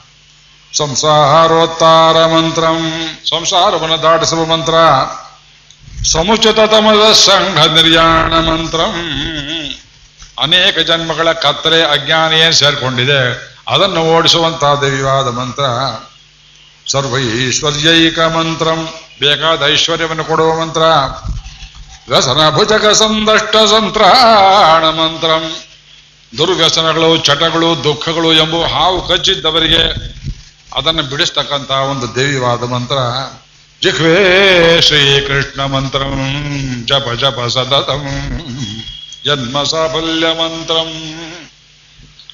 ಸಂಸಾರೋತ್ತಾರ 0.77 2.25
ಮಂತ್ರಂ 2.25 2.91
ಸಂಸಾರವನ್ನು 3.29 4.03
ದಾಟಿಸುವ 4.03 4.45
ಮಂತ್ರ. 4.45 4.73
ಸಮುಚಿತ 6.05 6.59
ತಮದ 6.59 7.13
ಸಂಘ 7.13 7.59
ನಿರ್ಯಾಣ 7.59 8.33
ಮಂತ್ರಂ. 8.33 9.11
ಅನೇಕ 10.41 10.79
ಜನ್ಮಗಳ 10.79 11.31
ಕತ್ತಲೆ 11.31 11.83
ಅಜ್ಞಾನಿಯೇ 11.83 12.51
ಸೇರ್ಕೊಂಡಿದೆ. 12.51 13.55
ಅದನ್ನು 13.67 14.01
ಓಡಿಸುವಂತಹ 14.01 14.73
ದಿವ್ಯವಾದ 14.75 15.27
ಮಂತ್ರ. 15.27 15.63
ಸರ್ವೈಶ್ವರ್ಯೈಕ 16.91 18.19
ಮಂತ್ರಂ. 18.19 18.89
ಬೇಕಾದ 19.19 19.63
ಐಶ್ವರ್ಯವನ್ನು 19.67 20.23
ಕೊಡುವ 20.23 20.61
ಮಂತ್ರ. 20.61 20.81
ವ್ಯಸನ 22.09 22.49
ಭುಜಕ 22.49 22.87
ಸಂದಷ್ಟ 22.87 23.55
ಸಂತ್ರಾಣ 23.55 24.83
ಮಂತ್ರಂ. 24.83 25.55
ದುರ್ವ್ಯಸನಗಳು, 26.37 27.17
ಚಟಗಳು, 27.17 27.83
ದುಃಖಗಳು 27.83 28.33
ಎಂಬುವ 28.33 28.65
ಹಾವು 28.65 29.07
ಕಚ್ಚಿದ್ದವರಿಗೆ 29.07 30.15
ಅದನ್ನು 30.75 31.03
ಬಿಡಿಸ್ತಕ್ಕಂತಹ 31.03 31.75
ಒಂದು 31.75 32.15
ದೇವಿವಾದ 32.15 32.63
ಮಂತ್ರ. 32.63 32.95
ಜಿಹ್ವೇ 33.81 34.81
ಶ್ರೀಕೃಷ್ಣ 34.81 35.65
ಮಂತ್ರಂ, 35.65 36.13
ಜಪ 36.87 37.07
ಜಪ 37.19 37.39
ಸತತಂ, 37.47 38.07
ಜನ್ಮ 39.25 39.63
ಸಾಫಲ್ಯ 39.63 40.27
ಮಂತ್ರಂ. 40.27 40.89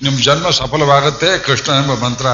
ನಿಮ್ಮ 0.02 0.24
ಜನ್ಮ 0.24 0.50
ಸಫಲವಾಗುತ್ತೆ 0.50 1.40
ಕೃಷ್ಣ 1.40 1.72
ಎಂಬ 1.72 2.04
ಮಂತ್ರ. 2.04 2.26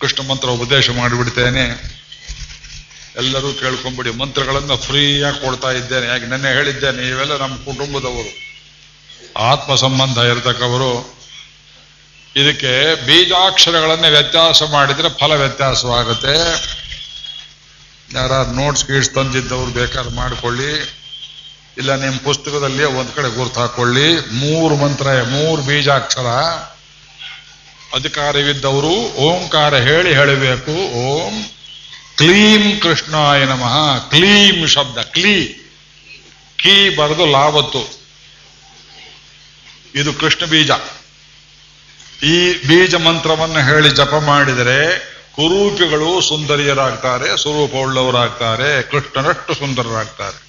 ಕೃಷ್ಣ 0.00 0.28
ಮಂತ್ರ 0.28 0.48
ಉಪದೇಶ 0.48 0.90
ಮಾಡಿಬಿಡ್ತೇನೆ. 0.90 1.94
ಎಲ್ಲರೂ 3.16 3.52
ಕೇಳ್ಕೊಂಬಿಡಿ, 3.52 4.10
ಮಂತ್ರಗಳನ್ನು 4.10 4.76
ಫ್ರೀಯಾಗಿ 4.76 5.40
ಕೊಡ್ತಾ 5.44 5.70
ಇದ್ದೇನೆ. 5.70 6.06
ಯಾಕೆ, 6.06 6.26
ನೆನ್ನೆ 6.26 6.48
ಹೇಳಿದ್ದೇನೆ 6.48 7.08
ಇವೆಲ್ಲ 7.08 7.36
ನಮ್ಮ 7.36 7.56
ಕುಟುಂಬದವರು. 7.56 8.32
ಆತ್ಮ 9.38 9.74
ಸಂಬಂಧ 9.74 10.18
ಇರತಕ್ಕವರು. 10.18 11.23
ಇದಕ್ಕೆ 12.36 13.06
ಬೀಜಾಕ್ಷರಗಳನ್ನೇ 13.06 14.08
ವ್ಯತ್ಯಾಸ 14.08 14.62
ಮಾಡಿದರೆ 14.62 15.18
ಫಲ 15.20 15.32
ವ್ಯತ್ಯಾಸವಾಗುತ್ತೆ. 15.32 16.38
ಯಾರು 18.14 18.52
ನೋಟ್ಸ್ 18.52 18.84
ಗೀಟ್ಸ್ 18.84 19.10
ತಂದಿದ್ದವ್ರು 19.10 19.72
ಬೇಕಾದ್ರೆ 19.72 20.14
ಮಾಡಿಕೊಳ್ಳಿ. 20.14 21.00
ಇಲ್ಲ 21.78 21.94
ನಿಮ್ಮ 21.94 22.18
ಪುಸ್ತಕದಲ್ಲಿ 22.18 22.84
ಒಂದು 22.84 23.12
ಕಡೆ 23.12 23.36
ಗುರ್ತು 23.36 23.60
ಹಾಕೊಳ್ಳಿ. 23.60 24.14
ಮೂರು 24.34 24.76
ಮಂತ್ರ, 24.76 25.22
ಮೂರು 25.22 25.62
ಬೀಜಾಕ್ಷರ. 25.62 26.26
ಅಧಿಕಾರವಿದ್ದವರು 27.94 29.12
ಓಂಕಾರ 29.16 29.76
ಹೇಳಿ 29.76 30.14
ಹೇಳಬೇಕು. 30.14 30.92
ಓಂ 30.92 31.44
ಕ್ಲೀಂ 32.16 32.80
ಕೃಷ್ಣಾಯ 32.80 33.44
ನಮಃ. 33.44 33.98
ಕ್ಲೀಂ 34.08 34.66
ಶಬ್ದ, 34.66 34.98
ಕ್ಲೀ. 34.98 35.44
ಕೀ 36.56 36.96
ಬರೆದು 36.96 37.26
ಲಾವತ್ತು. 37.26 38.04
ಇದು 39.94 40.12
ಕೃಷ್ಣ 40.12 40.46
ಬೀಜ. 40.46 40.70
ಈ 42.24 42.66
ಬೀಜ 42.66 42.94
ಮಂತ್ರವನ್ನು 42.94 43.66
ಹೇಳಿ 43.66 43.88
ಜಪ 43.88 44.14
ಮಾಡಿದರೆ 44.26 44.98
ಕುರೂಪಿಗಳು 45.36 46.20
ಸುಂದರಿಯರಾಗ್ತಾರೆ, 46.20 47.42
ಸ್ವರೂಪವುಳ್ಳವರಾಗ್ತಾರೆ, 47.42 48.82
ಕೃಷ್ಣನಷ್ಟು 48.82 49.54
ಸುಂದರರಾಗ್ತಾರೆ. 49.54 50.44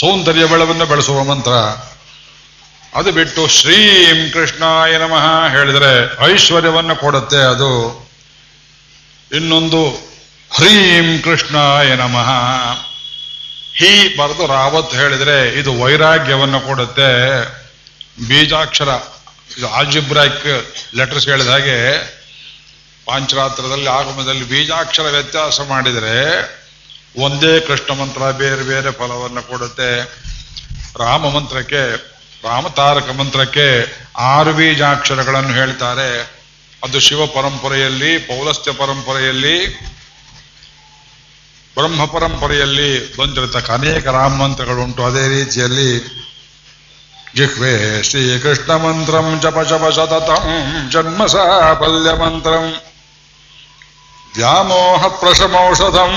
ಸೌಂದರ್ಯ 0.00 0.44
ಬೆಳವನ್ನು 0.44 0.86
ಬೆಳೆಸುವ 0.86 1.24
ಮಂತ್ರ. 1.24 1.50
ಅದು 2.94 3.12
ಬಿಟ್ಟು 3.12 3.48
ಶ್ರೀಂ 3.48 4.30
ಕೃಷ್ಣಾಯ 4.30 4.98
ನಮಃ 4.98 5.48
ಹೇಳಿದರೆ 5.50 6.18
ಐಶ್ವರ್ಯವನ್ನು 6.32 6.96
ಕೊಡುತ್ತೆ 6.96 7.36
ಅದು. 7.36 8.06
ಇನ್ನೊಂದು 9.32 9.88
ಹ್ರೀಂ 10.54 11.22
ಕೃಷ್ಣಾಯ 11.22 11.96
ನಮಃ. 11.96 12.30
ಹೀ 13.76 14.16
ಬರೆದು 14.16 14.46
ರಾವತ್ 14.46 14.94
ಹೇಳಿದರೆ 14.94 15.58
ಇದು 15.58 15.80
ವೈರಾಗ್ಯವನ್ನು 15.80 16.60
ಕೊಡುತ್ತೆ. 16.60 17.44
ಬೀಜಾಕ್ಷರ. 18.28 18.88
ಇದು 19.58 19.68
ಆಲ್ಜಿಬ್ರಾಕ್ 19.68 20.46
ಲೆಟರ್ಸ್ 20.94 21.28
ಹೇಳಿದ 21.28 21.48
ಹಾಗೆ 21.48 21.76
ಪಾಂಚರಾತ್ರದಲ್ಲಿ 23.06 23.86
ಆಗಮದಲ್ಲಿ 23.86 24.44
ಬೀಜಾಕ್ಷರ 24.48 25.02
ವ್ಯತ್ಯಾಸ 25.02 25.60
ಮಾಡಿದರೆ 25.60 26.16
ಒಂದೇ 27.16 27.60
ಕೃಷ್ಣ 27.60 27.94
ಮಂತ್ರ 27.94 28.30
ಬೇರೆ 28.30 28.62
ಬೇರೆ 28.62 28.90
ಫಲವನ್ನು 28.90 29.42
ಕೊಡುತ್ತೆ. 29.42 29.90
ರಾಮ 30.98 31.28
ಮಂತ್ರಕ್ಕೆ 31.28 31.82
ರಾಮತಾರಕ 32.48 33.10
ಮಂತ್ರಕ್ಕೆ 33.10 33.66
ಆರು 34.16 34.52
ಬೀಜಾಕ್ಷರಗಳನ್ನು 34.52 35.52
ಹೇಳ್ತಾರೆ. 35.52 36.36
ಅದು 36.84 37.00
ಶಿವ 37.00 37.26
ಪರಂಪರೆಯಲ್ಲಿ, 37.26 38.18
ಪೌಲಸ್ತ್ಯ 38.18 38.72
ಪರಂಪರೆಯಲ್ಲಿ, 38.72 39.80
ಬ್ರಹ್ಮ 41.74 42.04
ಪರಂಪರೆಯಲ್ಲಿ 42.04 43.16
ಬಂದಿರತಕ್ಕ 43.16 43.70
ಅನೇಕ 43.70 44.06
ರಾಮ 44.06 44.34
ಮಂತ್ರಗಳುಂಟು. 44.34 45.04
ಅದೇ 45.04 45.28
ರೀತಿಯಲ್ಲಿ 45.28 45.88
ಜಿಹ್ವೆ 47.36 48.02
ಶ್ರೀಕೃಷ್ಣ 48.02 48.74
ಮಂತ್ರಂ 48.74 49.40
ಜಪ 49.42 49.58
ಜಪ 49.60 49.84
ಸತತಂ 49.96 50.44
ಜನ್ಮ 50.90 51.26
ಸಾಫಲ್ಯ 51.26 52.12
ಮಂತ್ರಂ 52.12 52.64
ವ್ಯಾಮೋಹ 54.36 55.06
ಪ್ರಶಮೌಷಧಂ 55.06 56.12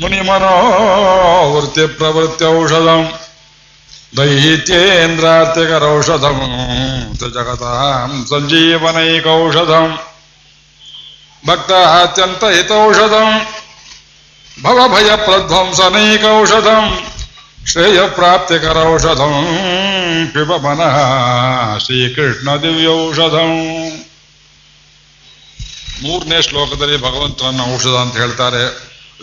ಮುನಿಮನೋವೃತ್ತಿ 0.00 1.86
ಪ್ರವೃತ್ತಿ 1.86 2.44
ಮನಃ 20.56 21.78
ಶ್ರೀಕೃಷ್ಣ 21.78 22.56
ದಿವ್ಯೌಷಧಂ. 22.56 23.52
ಮೂರನೇ 26.02 26.42
ಶ್ಲೋಕದಲ್ಲಿ 26.42 26.96
ಭಗವಂತನನ್ನ 26.96 27.74
ಔಷಧ 27.74 27.88
ಅಂತ 27.88 28.16
ಹೇಳ್ತಾರೆ. 28.16 28.64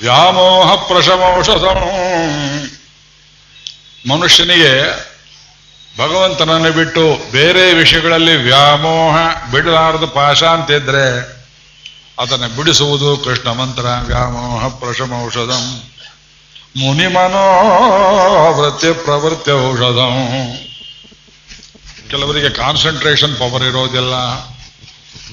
ವ್ಯಾಮೋಹ 0.01 0.75
ಪ್ರಶಮೌಷಧಂ. 0.75 1.79
ಮನುಷ್ಯನಿಗೆ 4.09 4.91
ಭಗವಂತನನ್ನು 5.97 6.71
ಬಿಟ್ಟು 6.71 7.31
ಬೇರೆ 7.31 7.73
ವಿಷಯಗಳಲ್ಲಿ 7.73 8.35
ವ್ಯಾಮೋಹ 8.35 9.15
ಬಿಡಲಾರದು 9.51 10.07
ಪಾಶ 10.07 10.43
ಅಂತಿದ್ರೆ 10.43 11.33
ಅದನ್ನು 12.19 12.55
ಬಿಡಿಸುವುದು 12.57 13.17
ಕೃಷ್ಣ 13.17 13.49
ಮಂತ್ರ 13.49 13.81
ವ್ಯಾಮೋಹ 13.81 14.67
ಪ್ರಶಮೌಷಧಂ. 14.67 15.92
ಮುನಿ 16.77 17.05
ವೃತ್ತಿ 18.57 18.93
ಪ್ರವೃತ್ತಿ 18.93 19.51
ಔಷಧಂ. 19.51 20.15
ಕೆಲವರಿಗೆ 22.09 22.49
ಕಾನ್ಸಂಟ್ರೇಷನ್ 22.49 23.35
ಪವರ್ 23.37 23.63
ಇರೋದಿಲ್ಲ. 23.63 24.13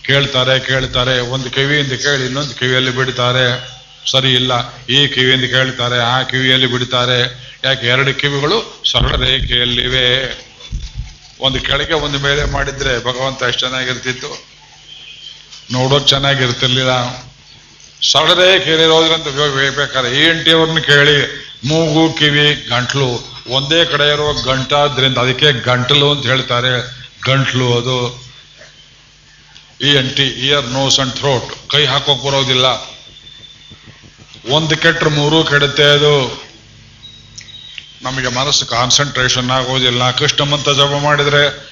ಕೇಳ್ತಾರೆ 0.02 0.60
ಕೇಳ್ತಾರೆ, 0.60 1.20
ಒಂದು 1.20 1.50
ಕಿವಿಯಿಂದ 1.50 1.92
ಕೇಳಿ 1.92 2.24
ಇನ್ನೊಂದು 2.24 2.54
ಕಿವಿಯಲ್ಲಿ 2.54 2.90
ಬಿಡ್ತಾರೆ. 2.90 3.46
ಸರಿ 4.10 4.34
ಇಲ್ಲ, 4.34 4.52
ಈ 4.84 5.08
ಕಿವಿಯಿಂದ 5.08 5.44
ಕೇಳ್ತಾರೆ, 5.44 5.98
ಆ 6.02 6.22
ಕಿವಿಯಲ್ಲಿ 6.22 6.66
ಬಿಡ್ತಾರೆ. 6.66 7.18
ಯಾಕೆ, 7.64 7.86
ಎರಡು 7.86 8.14
ಕಿವಿಗಳು 8.14 8.82
ಸರಳ 8.90 9.16
ರೇಖೆಯಲ್ಲಿವೆ. 9.16 10.06
ಒಂದು 11.40 11.60
ಕೆಳಗೆ 11.60 11.94
ಒಂದು 11.94 12.18
ಮೇಲೆ 12.18 12.44
ಮಾಡಿದ್ರೆ 12.44 12.98
ಭಗವಂತ 13.00 13.42
ಎಷ್ಟು 13.42 13.60
ಚೆನ್ನಾಗಿರ್ತಿತ್ತು. 13.60 14.44
ನೋಡೋದು 15.72 16.08
ಚೆನ್ನಾಗಿರ್ತಿರ್ಲಿಲ್ಲ. 16.08 17.29
ಸರಳ 18.02 18.30
ಉಪಯೋಗ 18.30 19.76
ಬೇಕಾದ್ರೆ 19.76 20.10
ಈ 20.20 20.50
ಅವ್ರನ್ನ 20.52 20.78
ಕೇಳಿ, 20.78 21.48
ಮೂಗು, 21.64 22.18
ಕಿವಿ, 22.18 22.68
ಗಂಟ್ಲು, 22.68 23.08
ಒಂದೇ 23.48 23.84
ಕಡೆ 23.84 24.12
ಇರುವ 24.12 24.32
ಗಂಟಾದ್ರಿಂದ, 24.32 25.18
ಅದಕ್ಕೆ 25.18 25.52
ಗಂಟಲು 25.52 26.10
ಅಂತ 26.10 26.26
ಹೇಳ್ತಾರೆ. 26.26 27.02
ಗಂಟ್ಲು 27.26 27.76
ಅದು. 27.76 28.22
E 29.80 29.88
N 29.88 30.16
T 30.16 30.22
ear 30.22 30.64
nose 30.64 31.00
and 31.00 31.14
throat 31.14 31.70
ಕೈ 31.70 31.86
ಹಾಕೋಕ್ 31.86 32.24
ಬರೋದಿಲ್ಲ. 32.24 32.66
ಒಂದು 34.50 34.76
ಕೆಟ್ಟರೆ 34.76 35.10
ಮೂರು 35.10 35.44
ಕೆಡುತ್ತೆ 35.44 35.82
ಅದು. 35.82 36.42
ನಮಗೆ 38.02 38.28
ಮನಸ್ಸು 38.28 38.66
ಕಾನ್ಸಂಟ್ರೇಷನ್ 38.66 39.50
ಆಗೋದಿಲ್ಲ. 39.50 40.10
ಕೃಷ್ಣಮಂತ 40.10 40.68
ಜಪ 40.68 41.00
ಮಾಡಿದ್ರೆ 41.02 41.70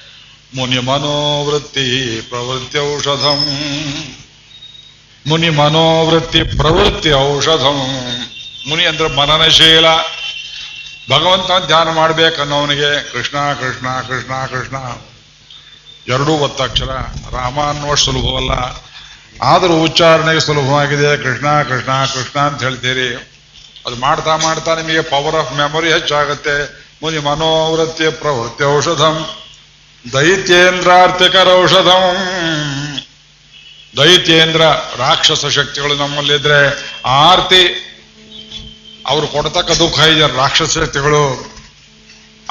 ಮುನಿ 0.55 0.79
ಮನೋವೃತ್ತಿ 0.79 2.21
ಪ್ರವೃತ್ತಿ 2.21 2.95
ಔಷಧಂ. 2.95 3.45
ಮುನಿ 5.27 5.49
ಮನೋವೃತ್ತಿ 5.49 6.43
ಪ್ರವೃತ್ತಿ 6.43 7.13
ಔಷಧಂ. 7.13 7.77
ಮುನಿ 8.69 8.85
ಅಂದ್ರೆ 8.85 9.15
ಮನನಶೀಲ. 9.15 9.85
ಭಗವಂತ 11.11 11.65
ಧ್ಯಾನ 11.65 11.89
ಮಾಡ್ಬೇಕನ್ನೋವನಿಗೆ 11.89 13.11
ಕೃಷ್ಣ 13.11 13.37
ಕೃಷ್ಣ 13.53 13.87
ಕೃಷ್ಣ 13.87 14.45
ಕೃಷ್ಣ. 14.45 14.75
ಎರಡೂ 16.07 16.31
ಒತ್ತಕ್ಷರ 16.31 16.89
ರಾಮ 17.31 17.59
ಅನ್ನೋಷ್ಟು 17.59 18.05
ಸುಲಭವಲ್ಲ. 18.05 18.51
ಆದರೂ 19.43 19.73
ಉಚ್ಚಾರಣೆಗೆ 19.73 20.39
ಸುಲಭವಾಗಿದೆ. 20.39 21.23
ಕೃಷ್ಣ 21.23 21.61
ಕೃಷ್ಣ 21.61 22.05
ಕೃಷ್ಣ 22.05 22.39
ಅಂತ 22.39 22.63
ಹೇಳ್ತೀರಿ. 22.63 23.15
ಅದು 23.85 23.95
ಮಾಡ್ತಾ 23.95 24.35
ಮಾಡ್ತಾ 24.35 24.75
ನಿಮಗೆ 24.75 25.01
ಪವರ್ 25.01 25.35
ಆಫ್ 25.35 25.53
ಮೆಮೊರಿ 25.53 25.93
ಹೆಚ್ಚಾಗುತ್ತೆ. 25.93 26.85
ಮುನಿ 27.03 27.17
ಮನೋವೃತ್ತಿ 27.17 28.09
ಪ್ರವೃತ್ತಿ 28.09 28.63
ಔಷಧಂ. 28.63 29.29
ದೈತ್ಯೇಂದ್ರಾರ್ಥಿಕರ 30.13 31.47
ಔಷಧಂ. 31.53 32.15
ದೈತ್ಯೇಂದ್ರ 33.97 34.63
ರಾಕ್ಷಸ 35.03 35.45
ಶಕ್ತಿಗಳು 35.57 35.93
ನಮ್ಮಲ್ಲಿದ್ರೆ 35.95 36.59
ಆರ್ತಿ, 37.27 37.63
ಅವರು 39.11 39.27
ಕೊಡತಕ್ಕ 39.35 39.71
ದುಃಖ 39.83 39.99
ಇದೆ, 40.13 40.25
ರಾಕ್ಷಸ 40.41 40.71
ಶಕ್ತಿಗಳು. 40.77 41.23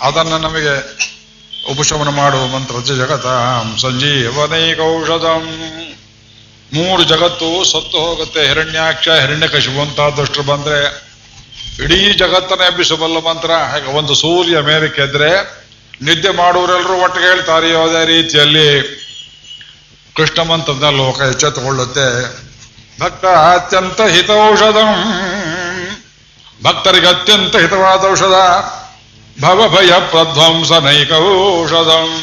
ಅದನ್ನ 0.07 0.35
ನಮಗೆ 0.47 0.75
ಉಪಶಮನ 1.73 2.11
ಮಾಡುವ 2.21 2.43
ಮಂತ್ರ 2.47 2.75
ಜಗತ 3.03 3.27
ಸಂಜೀವನೈಕ 3.85 4.81
ಔಷಧಂ 4.97 5.45
ಮೂರು 6.73 7.03
ಜಗತ್ತು 7.13 7.49
ಸತ್ತು 7.73 7.99
ಹೋಗುತ್ತೆ, 8.07 8.41
ಹಿರಣ್ಯಾಕ್ಷ, 8.49 9.09
ಹಿರಣ್ಯಕಶಿಪು 9.23 9.81
ಅಂತ 9.87 10.41
ಬಂದ್ರೆ 10.53 10.81
ಇಡೀ 11.85 11.99
ಜಗತ್ತನ್ನ 12.23 12.63
ಎಬ್ಬಿಸಬಲ್ಲ 12.71 13.19
ಮಂತ್ರ. 13.29 13.51
ಹಾಗೆ 13.71 13.89
ಒಂದು 13.99 14.15
ಸೂರ್ಯ 14.23 14.61
ಮೇಲೆ 14.71 14.87
ಕೆದ್ರೆ 14.99 15.31
ನಿದ್ದೆ 16.07 16.31
ಮಾಡುವರೆಲ್ಲರೂ 16.41 16.97
ಒಟ್ಟಿಗೆ 17.05 17.27
ಹೇಳ್ತಾರೆ, 17.33 17.69
ಯಾವುದೇ 17.71 18.03
ರೀತಿಯಲ್ಲಿ 18.17 18.69
ಕೃಷ್ಣ 20.19 20.43
ಮಂತ್ರದ 20.43 20.83
ಲೋಕ 20.83 21.21
ಎಚ್ಚೆತ್ತುಕೊಳ್ಳುತ್ತೆ. 21.21 22.37
ಭಕ್ತ 23.01 23.25
ಅತ್ಯಂತ 23.25 24.01
ಹಿತೌಷಧಂ. 24.01 25.05
ಭಕ್ತರಿಗೆ 26.65 27.07
ಅತ್ಯಂತ 27.07 27.57
ಹಿತವಾದ 27.57 28.05
ಔಷಧ. 28.11 28.35
ಭವಭಯ 29.45 29.91
ಪ್ರಧ್ವಂಸ 30.11 30.73
ಔಷಧಂ. 31.13 32.23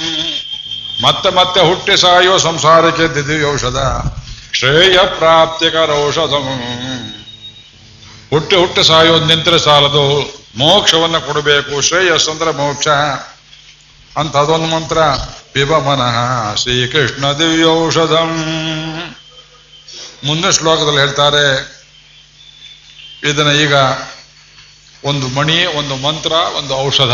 ಮತ್ತೆ 1.03 1.29
ಮತ್ತೆ 1.29 1.60
ಹುಟ್ಟಿ 1.60 1.97
ಸಾಯೋ 1.97 2.38
ಸಂಸಾರಕ್ಕೆ 2.38 3.15
ದಿದಿವಿ 3.15 3.53
ಔಷಧ. 3.53 3.77
ಶ್ರೇಯ 4.53 4.97
ಪ್ರಾಪ್ತಿಕರ 4.97 5.89
ಔಷಧ. 6.08 6.34
ಹುಟ್ಟಿ 8.29 8.55
ಹುಟ್ಟಿ 8.55 8.84
ಸಾಯೋ 8.84 9.19
ನಿಂತರೆ 9.19 9.60
ಸಾಲದು 9.60 10.21
ಮೋಕ್ಷವನ್ನು 10.58 11.21
ಕೊಡಬೇಕು. 11.21 11.81
ಶ್ರೇಯಸ್ 11.81 12.29
ಅಂದ್ರೆ 12.29 12.51
ಮೋಕ್ಷ. 12.51 12.88
ಅಂತ 14.17 14.38
ಅದೊಂದು 14.38 14.65
ಮಂತ್ರ. 14.65 14.97
ಪಿಬ 15.55 15.77
ಮನಃ 15.77 16.15
ಶ್ರೀಕೃಷ್ಣ 16.55 17.25
ದಿವ್ಯೌಷಧಂ 17.31 18.31
ಮುಂದೆ 20.23 20.49
ಶ್ಲೋಕದಲ್ಲಿ 20.53 20.99
ಹೇಳ್ತಾರೆ, 20.99 21.45
ಇದನ್ನ 23.29 23.51
ಈಗ 23.51 23.75
ಒಂದು 25.03 25.27
ಮಣಿ, 25.27 25.65
ಒಂದು 25.65 25.95
ಮಂತ್ರ, 25.95 26.31
ಒಂದು 26.31 26.73
ಔಷಧ. 26.77 27.13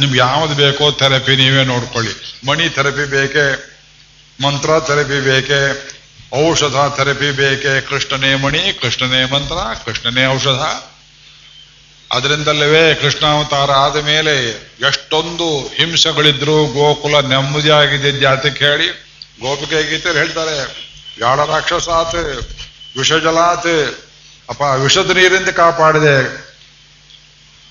ನಿಮ್ಗೆ 0.00 0.18
ಯಾವ್ದು 0.18 0.54
ಬೇಕೋ 0.54 0.90
ಥೆರಪಿ 0.90 1.36
ನೀವೇ 1.36 1.64
ನೋಡ್ಕೊಳ್ಳಿ. 1.64 2.14
ಮಣಿ 2.46 2.68
ಥೆರಪಿ 2.68 3.06
ಬೇಕೇ, 3.10 3.46
ಮಂತ್ರ 4.42 4.78
ಥೆರಪಿ 4.80 5.20
ಬೇಕೇ, 5.20 5.62
ಔಷಧ 6.48 6.76
ಥೆರಪಿ 6.96 7.30
ಬೇಕೆ, 7.30 7.80
ಕೃಷ್ಣನೇ 7.88 8.34
ಮಣಿ, 8.34 8.62
ಕೃಷ್ಣನೇ 8.82 9.24
ಮಂತ್ರ, 9.24 9.58
ಕೃಷ್ಣನೇ 9.84 10.26
ಔಷಧ. 10.26 10.62
ಅದರಿಂದಲ್ಲವೇ 12.14 12.82
ಕೃಷ್ಣಾವತಾರ 13.00 13.70
ಆದ 13.86 13.96
ಮೇಲೆ 14.10 14.34
ಎಷ್ಟೊಂದು 14.88 15.48
ಹಿಂಸೆಗಳಿದ್ರು 15.76 16.56
ಗೋಕುಲ 16.76 17.14
ನೆಮ್ಮದಿಯಾಗಿದೆ 17.32 18.10
ಜಾತಕ್ಕೆ 18.20 18.58
ಕೇಳಿ? 18.58 18.88
ಗೋಪಿಕೆ 19.42 19.80
ಗೀತೆಯಲ್ಲಿ 19.90 20.20
ಹೇಳ್ತಾರೆ, 20.22 20.56
ಯಾಳ 21.20 21.38
ರಾಕ್ಷಸಾತ್ 21.44 22.18
ವಿಷಜಲಾತ್ 22.98 23.72
ಅಪ್ಪ 24.48 24.62
ವಿಷದ 24.84 25.10
ನೀರಿಂದ 25.16 25.50
ಕಾಪಾಡಿದೆ, 25.60 26.16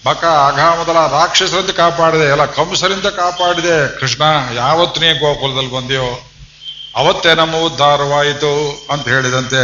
ಬಕ 0.05 0.23
ಅಘಾಮದಲ 0.49 0.99
ರಾಕ್ಷಸರಿಂದ 1.11 1.71
ಕಾಪಾಡಿದೆ, 1.81 2.25
ಎಲ್ಲ 2.33 2.45
ಕಂಸರಿಂದ 2.57 3.07
ಕಾಪಾಡಿದೆ, 3.21 3.77
ಕೃಷ್ಣ 3.99 4.23
ಯಾವತ್ತು 4.55 5.01
ನೀ 5.01 5.09
ಗೋಕುಲದಲ್ಲಿ 5.19 5.71
ಬಂದೆಯೋ 5.71 6.09
ಅವತ್ತೇ 6.95 7.31
ನಮ್ಮ 7.35 7.55
ಉದ್ಧಾರವಾಯಿತು 7.69 8.51
ಅಂತ 8.91 9.05
ಹೇಳಿದಂತೆ 9.07 9.63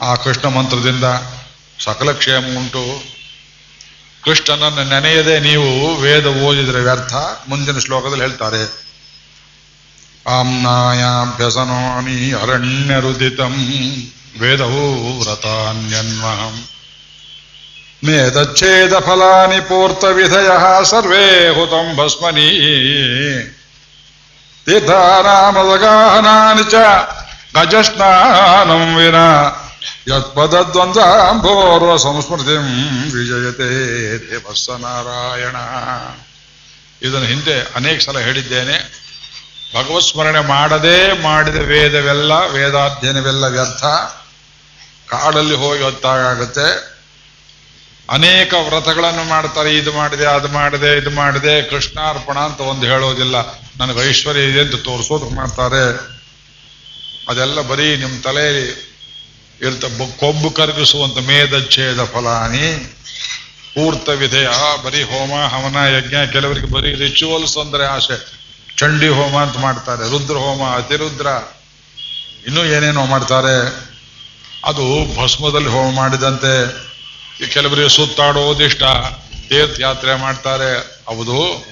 ಆ 0.00 0.10
ಕೃಷ್ಣ 0.24 0.46
ಮಂತ್ರದಿಂದ 0.56 1.06
ಸಕಲ 1.84 2.12
ಕ್ಷೇಮ 2.12 2.58
ಉಂಟು. 2.58 3.02
ಕೃಷ್ಣನನ್ನು 4.24 4.84
ನೆನೆಯದೆ 4.84 5.40
ನೀವು 5.40 5.96
ವೇದ 5.96 6.26
ಓದಿದ್ರೆ 6.26 6.80
ವ್ಯರ್ಥ. 6.80 7.14
ಮುಂದಿನ 7.48 7.78
ಶ್ಲೋಕದಲ್ಲಿ 7.78 8.20
ಹೇಳ್ತಾರೆ. 8.20 8.90
ಆಮ್ನಾಯಾಭ್ಯಸನಾನಿ 10.28 12.32
ಅರಣ್ಯರುದಿತಂ 12.32 13.76
ವೇದವು 14.40 15.20
ವ್ರತಾನ್ಯನ್ವಹಂ. 15.20 16.64
ಮೇದಚ್ಛೇದ 18.04 18.98
ಫಲಾನಿ 18.98 19.60
ಪೂರ್ತ 19.60 20.04
ವಿಧಯ 20.04 20.50
ಸರ್ವೇ 20.84 21.48
ಹುತಂ 21.48 21.96
ಭಸ್ಮನಿ. 21.96 22.50
ತೀರ್ಥಾನಾಮದಗಾಹನಾನಿ 24.66 26.70
ಚ 26.70 26.74
ಗಜಸ್ನಾನಂ 27.54 28.94
ವಿನ. 28.94 29.14
ಯತ್ಪದದ್ವಂದ್ವಾಂಭೋರ್ವ 30.10 31.96
ಸಂಸ್ಮೃತಿಂ 31.96 32.66
ವಿಜಯತೆ 33.10 33.68
ದೇವಸ್ಸ 34.30 34.70
ನಾರಾಯಣ 34.70 35.56
ಇದನ್ನು 37.02 37.26
ಹಿಂದೆ 37.26 37.60
ಅನೇಕ 37.60 38.00
ಸಲ 38.00 38.18
ಹೇಳಿದ್ದೇನೆ. 38.18 39.00
ಭಗವತ್ 39.76 40.04
ಸ್ಮರಣೆ 40.04 40.40
ಮಾಡದೇ 40.40 41.20
ಮಾಡಿದ 41.22 41.56
ವೇದವೆಲ್ಲ, 41.56 42.32
ವೇದಾಧ್ಯಯನವೆಲ್ಲ 42.32 43.44
ವ್ಯರ್ಥ. 43.44 43.84
ಕಾಡಲ್ಲಿ 45.10 45.54
ಹೋಗಿ 45.54 45.82
ಹೊತ್ತಾಗುತ್ತೆ 45.82 46.90
ಅನೇಕ 48.10 48.54
ವ್ರತಗಳನ್ನು 48.54 49.24
ಮಾಡ್ತಾರೆ, 49.24 49.76
ಇದು 49.76 49.92
ಮಾಡಿದೆ, 49.92 50.26
ಅದು 50.26 50.48
ಮಾಡಿದೆ, 50.48 50.98
ಇದು 50.98 51.10
ಮಾಡಿದೆ. 51.10 51.62
ಕೃಷ್ಣಾರ್ಪಣ 51.62 52.38
ಅಂತ 52.38 52.60
ಒಂದು 52.60 52.86
ಹೇಳೋದಿಲ್ಲ. 52.86 53.36
ನನಗೆ 53.76 54.08
ಐಶ್ವರ್ಯ 54.08 54.44
ಇದೆ 54.44 54.60
ಅಂತ 54.60 54.74
ತೋರಿಸೋದು 54.74 55.28
ಮಾಡ್ತಾರೆ. 55.28 55.84
ಅದೆಲ್ಲ 57.28 57.60
ಬರೀ 57.60 57.96
ನಿಮ್ಮ 57.96 58.20
ತಲೆಯಲ್ಲಿ 58.22 58.89
ಇರ್ತ 59.62 59.84
ಕೊಬ್ಬು 60.20 60.50
ಕರಗಿಸುವಂತ 60.50 61.18
ಮೇಧಚ್ಛೇದ 61.18 62.04
ಫಲಾನಿ. 62.04 62.96
ಪೂರ್ತ 63.74 64.08
ವಿಧೇಯ 64.08 64.48
ಬರೀ 64.84 65.02
ಹೋಮ, 65.02 65.32
ಹವನ, 65.46 65.76
ಯಜ್ಞ, 65.94 66.32
ಕೆಲವರಿಗೆ 66.32 66.66
ಬರೀ 66.66 66.94
ರಿಚುವಲ್ಸ್ 66.94 67.58
ಅಂದ್ರೆ 67.58 67.84
ಆಸೆ. 67.86 68.40
ಚಂಡಿ 68.78 69.08
ಹೋಮ 69.08 69.36
ಅಂತ 69.36 69.56
ಮಾಡ್ತಾರೆ, 69.56 70.10
ರುದ್ರ 70.10 70.34
ಹೋಮ, 70.34 70.62
ಅತಿರುದ್ರ. 70.62 71.26
ಇನ್ನೂ 72.46 72.64
ಏನೇನೋ 72.64 73.06
ಮಾಡ್ತಾರೆ. 73.06 73.90
ಅದು 74.64 75.16
ಭಸ್ಮದಲ್ಲಿ 75.22 75.68
ಹೋಮ 75.68 75.96
ಮಾಡಿದಂತೆ. 75.96 76.90
ಕೆಲವರಿಗೆ 77.48 77.88
ಸುತ್ತಾಡೋದಿಷ್ಟ, 77.88 78.82
ತೀರ್ಥಯಾತ್ರೆ 79.48 80.14
ಮಾಡ್ತಾರೆ. 80.14 81.00
ಹೌದು. 81.06 81.64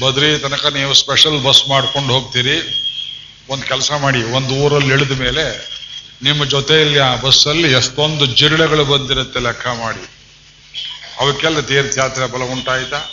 ಬದ್ರಿ 0.00 0.38
ತನಕ 0.38 0.66
ನೀವು 0.66 0.94
ಸ್ಪೆಷಲ್ 0.94 1.44
ಬಸ್ 1.44 1.68
ಮಾಡ್ಕೊಂಡು 1.68 2.14
ಹೋಗ್ತೀರಿ. 2.14 2.78
ಒಂದು 3.48 3.64
ಕೆಲಸ 3.64 3.92
ಮಾಡಿ, 4.00 4.22
ಒಂದು 4.22 4.54
ಊರಲ್ಲಿ 4.54 4.94
ಇಳಿದ 4.94 5.20
ಮೇಲೆ 5.20 5.71
ನಿಮ್ಮ 6.22 6.44
ಜೊತೆಯಲ್ಲಿ 6.44 6.98
ಆ 6.98 7.16
ಬಸ್ಸಲ್ಲಿ 7.16 7.72
ಎಷ್ಟೊಂದು 7.72 8.26
ಜಿರಳೆಗಳು 8.26 8.84
ಬಂದಿರುತ್ತೆ 8.84 9.40
ಲೆಕ್ಕ 9.40 9.66
ಮಾಡಿ. 9.66 10.06
ಅವಕ್ಕೆಲ್ಲ 11.20 11.60
ತೀರ್ಥಯಾತ್ರೆ 11.60 12.26
ಬಲ 12.26 12.42
ಉಂಟಾಯ್ತಾ? 12.42 13.10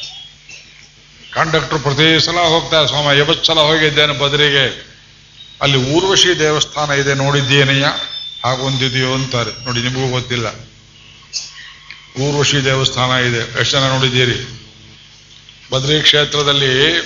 ಕಂಡಕ್ಟರ್ 1.34 1.80
ಪ್ರತಿ 1.80 2.26
ಸಲ 2.26 2.38
ಹೋಗ್ತಾ 2.38 2.86
ಸ್ವಾಮಿ, 2.86 3.19
ಯಾವತ್ತು 3.19 3.45
ಸಲ 3.45 3.60
ಹೋಗಿದ್ದೇನೆ 3.60 4.13
ಬದರಿಗೆ? 4.13 4.89
ಅಲ್ಲಿ 5.62 5.78
ಊರ್ವಶಿ 5.78 6.39
ದೇವಸ್ಥಾನ 6.39 6.91
ಇದೆ 6.91 7.13
ನೋಡಿದ್ದೇನೆಯ 7.13 7.86
ಹಾಗೊಂದಿದೆಯೋ 8.45 9.13
ಅಂತಾರೆ. 9.13 9.65
ನೋಡಿ, 9.65 9.82
ನಿಮಗೂ 9.82 10.12
ಗೊತ್ತಿಲ್ಲ. 10.12 10.48
ಊರ್ವಶಿ 12.22 12.65
ದೇವಸ್ಥಾನ 12.65 13.12
ಇದೆ. 13.24 13.60
ಎಷ್ಟು 13.60 13.72
ಜನ 13.72 13.88
ನೋಡಿದ್ದೀರಿ? 13.88 14.65
ಬದ್ರಿ 15.72 16.02
ಕ್ಷೇತ್ರದಲ್ಲಿ 16.02 17.00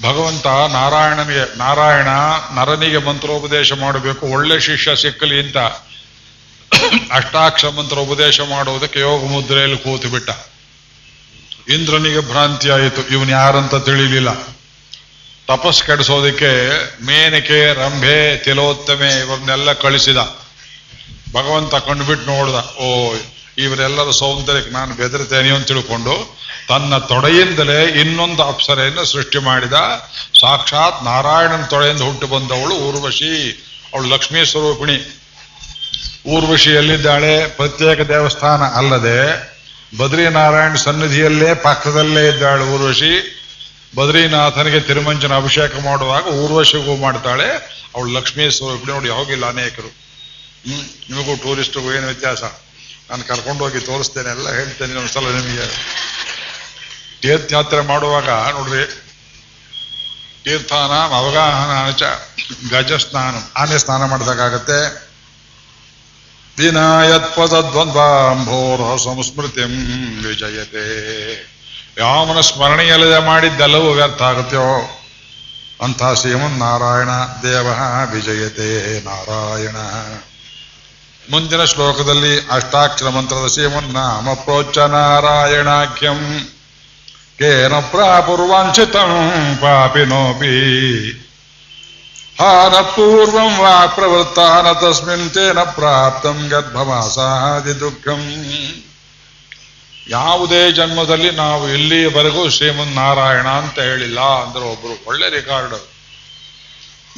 ಭಗವಂತ 0.00 0.46
ನಾರಾಯಣನಿಗೆ, 0.46 1.58
ನಾರಾಯಣ 1.58 2.06
ನರನಿಗೆ 2.54 2.98
ಮಂತ್ರೋಪದೇಶ 2.98 3.72
ಮಾಡಬೇಕು, 3.72 4.26
ಒಳ್ಳೆ 4.26 4.60
ಶಿಷ್ಯ 4.60 4.96
ಸಿಕ್ಕಲಿ 4.96 5.40
ಅಂತ. 5.40 5.58
ಅಷ್ಟಾಕ್ಷ 7.12 7.64
ಮಂತ್ರ 7.64 7.98
ಉಪದೇಶ 7.98 8.40
ಮಾಡುವುದಕ್ಕೆ 8.40 9.00
ಯೋಗ 9.00 9.24
ಮುದ್ರೆಯಲ್ಲಿ 9.24 9.78
ಕೂತು 9.78 10.08
ಬಿಟ್ಟ 10.08 10.30
ಇಂದ್ರನಿಗೆ 11.68 12.20
ಭ್ರಾಂತಿ 12.20 12.70
ಆಯಿತು, 12.70 13.08
ಇವನು 13.08 13.30
ಯಾರಂತ 13.30 13.74
ತಿಳಿಲಿಲ್ಲ. 13.74 14.30
ತಪಸ್ 15.46 15.82
ಕೆಡಿಸೋದಕ್ಕೆ 15.82 16.50
ಮೇನಕೆ, 17.04 17.74
ರಂಭೆ, 17.74 18.36
ತಿಲೋತ್ತಮೆ 18.36 19.18
ಇವರನ್ನೆಲ್ಲ 19.18 19.72
ಕಳಿಸಿದ. 19.72 20.16
ಭಗವಂತ 21.34 21.74
ಕಂಡುಬಿಟ್ಟು 21.74 22.26
ನೋಡ್ದ 22.26 22.76
ಓ 22.78 23.14
ಇವರೆಲ್ಲರ 23.58 24.10
ಸೌಂದರ್ಯಕ್ಕೆ 24.10 24.70
ನಾನು 24.70 24.94
ಬೆದರ್ತೇನೆ 24.94 25.50
ಅಂತ 25.50 25.66
ತಿಳ್ಕೊಂಡು 25.66 26.42
ತನ್ನ 26.68 26.98
ತೊಡೆಯಿಂದಲೇ 26.98 27.84
ಇನ್ನೊಂದು 27.84 28.42
ಅಪ್ಸರೆಯನ್ನು 28.42 29.04
ಸೃಷ್ಟಿ 29.04 29.38
ಮಾಡಿದ. 29.38 29.72
ಸಾಕ್ಷಾತ್ 30.40 31.04
ನಾರಾಯಣನ 31.04 31.64
ತೊಡೆಯಿಂದ 31.64 32.00
ಹುಟ್ಟು 32.00 32.26
ಬಂದವಳು 32.26 32.74
ಊರ್ವಶಿ. 32.74 33.52
ಅವಳು 33.94 34.08
ಲಕ್ಷ್ಮೀ 34.08 34.44
ಸ್ವರೂಪಿಣಿ. 34.44 35.22
ಊರ್ವಶಿ 36.26 36.70
ಎಲ್ಲಿದ್ದಾಳೆ 36.70 37.48
ಪ್ರತ್ಯೇಕ 37.48 38.00
ದೇವಸ್ಥಾನ 38.00 38.62
ಅಲ್ಲದೆ 38.62 39.52
ಬದ್ರಿನಾರಾಯಣ 39.98 40.74
ಸನ್ನಿಧಿಯಲ್ಲೇ 40.74 41.54
ಪಕ್ಕದಲ್ಲೇ 41.54 42.28
ಇದ್ದಾಳೆ 42.28 42.64
ಊರ್ವಶಿ. 42.64 43.38
ಬದ್ರಿನಾಥನಿಗೆ 43.96 44.80
ತಿರುಮಂಚನ 44.80 45.36
ಅಭಿಷೇಕ 45.36 45.72
ಮಾಡುವಾಗ 45.84 46.26
ಊರ್ವಶಿಗೂ 46.26 46.96
ಮಾಡ್ತಾಳೆ. 46.96 47.48
ಅವಳು 47.94 48.12
ಲಕ್ಷ್ಮೀ 48.12 48.50
ಸ್ವರೂಪಿಣಿ. 48.50 48.92
ಅವಳು 48.92 49.06
ಯಾವಾಗಿಲ್ಲ 49.06 49.46
ಅನೇಕರು. 49.46 49.88
ಹ್ಮ್, 50.66 51.12
ನಿಮಗೂ 51.12 51.36
ಟೂರಿಸ್ಟ್ಗೂ 51.36 51.92
ಏನು 51.92 52.06
ವ್ಯತ್ಯಾಸ? 52.06 52.42
ನಾನು 53.12 53.24
ಕರ್ಕೊಂಡು 53.28 53.60
ಹೋಗಿ 53.64 53.80
ತೋರಿಸ್ತೇನೆ, 53.86 54.30
ಎಲ್ಲ 54.30 54.50
ಹೇಳ್ತೇನೆ 54.50 54.94
ಒಂದ್ಸಲ 55.00 55.26
ನಿಮಗೆ. 55.34 55.66
ತೀರ್ಥಯಾತ್ರೆ 57.22 57.80
ಮಾಡುವಾಗ 57.90 58.28
ನೋಡ್ರಿ, 58.56 58.84
ತೀರ್ಥಾನ 60.44 60.92
ಅವಗಾಹನ 61.18 61.72
ಚ 62.00 62.02
ಗಜ 62.70 62.92
ಸ್ನಾನ 63.04 63.34
ಆನೆ 63.56 63.76
ಸ್ನಾನ 63.82 64.02
ಮಾಡಿದಾಗತ್ತೆ 64.12 64.78
ದಿನಾಯತ್ಪದ್ವಂದ್ವಾಂಭೋರ್ಹ 66.58 68.88
ಸಂಸ್ಮೃತಿ 69.04 69.62
ವಿಜಯತೆ. 70.26 70.86
ಯಾವನ 71.98 72.38
ಸ್ಮರಣೆಯಲ್ಲದೆ 72.40 73.20
ಮಾಡಿದ್ದೆಲ್ಲವೂ 73.28 73.88
ವ್ಯರ್ಥ 74.00 74.22
ಆಗುತ್ತೋ? 74.22 74.66
ಅಂಥ 75.84 76.02
ಶ್ರೀಮನ್ 76.20 76.58
ನಾರಾಯಣ 76.58 77.10
ದೇವ 77.44 77.66
ವಿಜಯತೆ 78.14 78.68
ನಾರಾಯಣ. 79.04 79.76
ಮುಂದಿನ 81.30 81.64
ಶ್ಲೋಕದಲ್ಲಿ 81.64 82.46
ಅಷ್ಟಾಕ್ಷರ 82.50 83.08
ಮಂತ್ರದ 83.08 83.46
ಶ್ರೀಮನ್ನಾಮ 83.46 84.32
ಪ್ರೋಚ 84.32 84.78
ನಾರಾಯಣಾಖ್ಯಂ. 84.78 86.48
ಕೇನ 87.38 87.74
ಪ್ರಾಪುರ್ವಾಂಚಿತಂ 87.74 89.10
ಪಾಪಿನೋಪಿ. 89.62 90.56
ಹಾನ 92.38 92.80
ಪೂರ್ವಂ 92.80 93.58
ವಾ 93.58 93.86
ಪ್ರವೃತ್ತಾನ 93.86 94.72
ತಸ್ಮಿನ್ 94.72 95.30
ತೇನ 95.30 95.60
ಪ್ರಾಪ್ತಂ 95.60 96.48
ಗದ್ಭವಾಸಾದಿ 96.48 97.80
ದುಃಖಂ. 97.80 98.32
ಯಾವುದೇ 100.08 100.72
ಜನ್ಮದಲ್ಲಿ 100.72 101.30
ನಾವು 101.30 101.68
ಇಲ್ಲಿಯವರೆಗೂ 101.68 102.48
ಶ್ರೀಮನ್ 102.48 102.94
ನಾರಾಯಣ 102.94 103.48
ಅಂತ 103.48 103.78
ಹೇಳಿಲ್ಲ 103.78 104.20
ಅಂದ್ರೆ 104.20 104.64
ಒಬ್ರು 104.64 105.04
ಒಳ್ಳೆ 105.06 105.28
ರೆಕಾರ್ಡ್. 105.28 105.74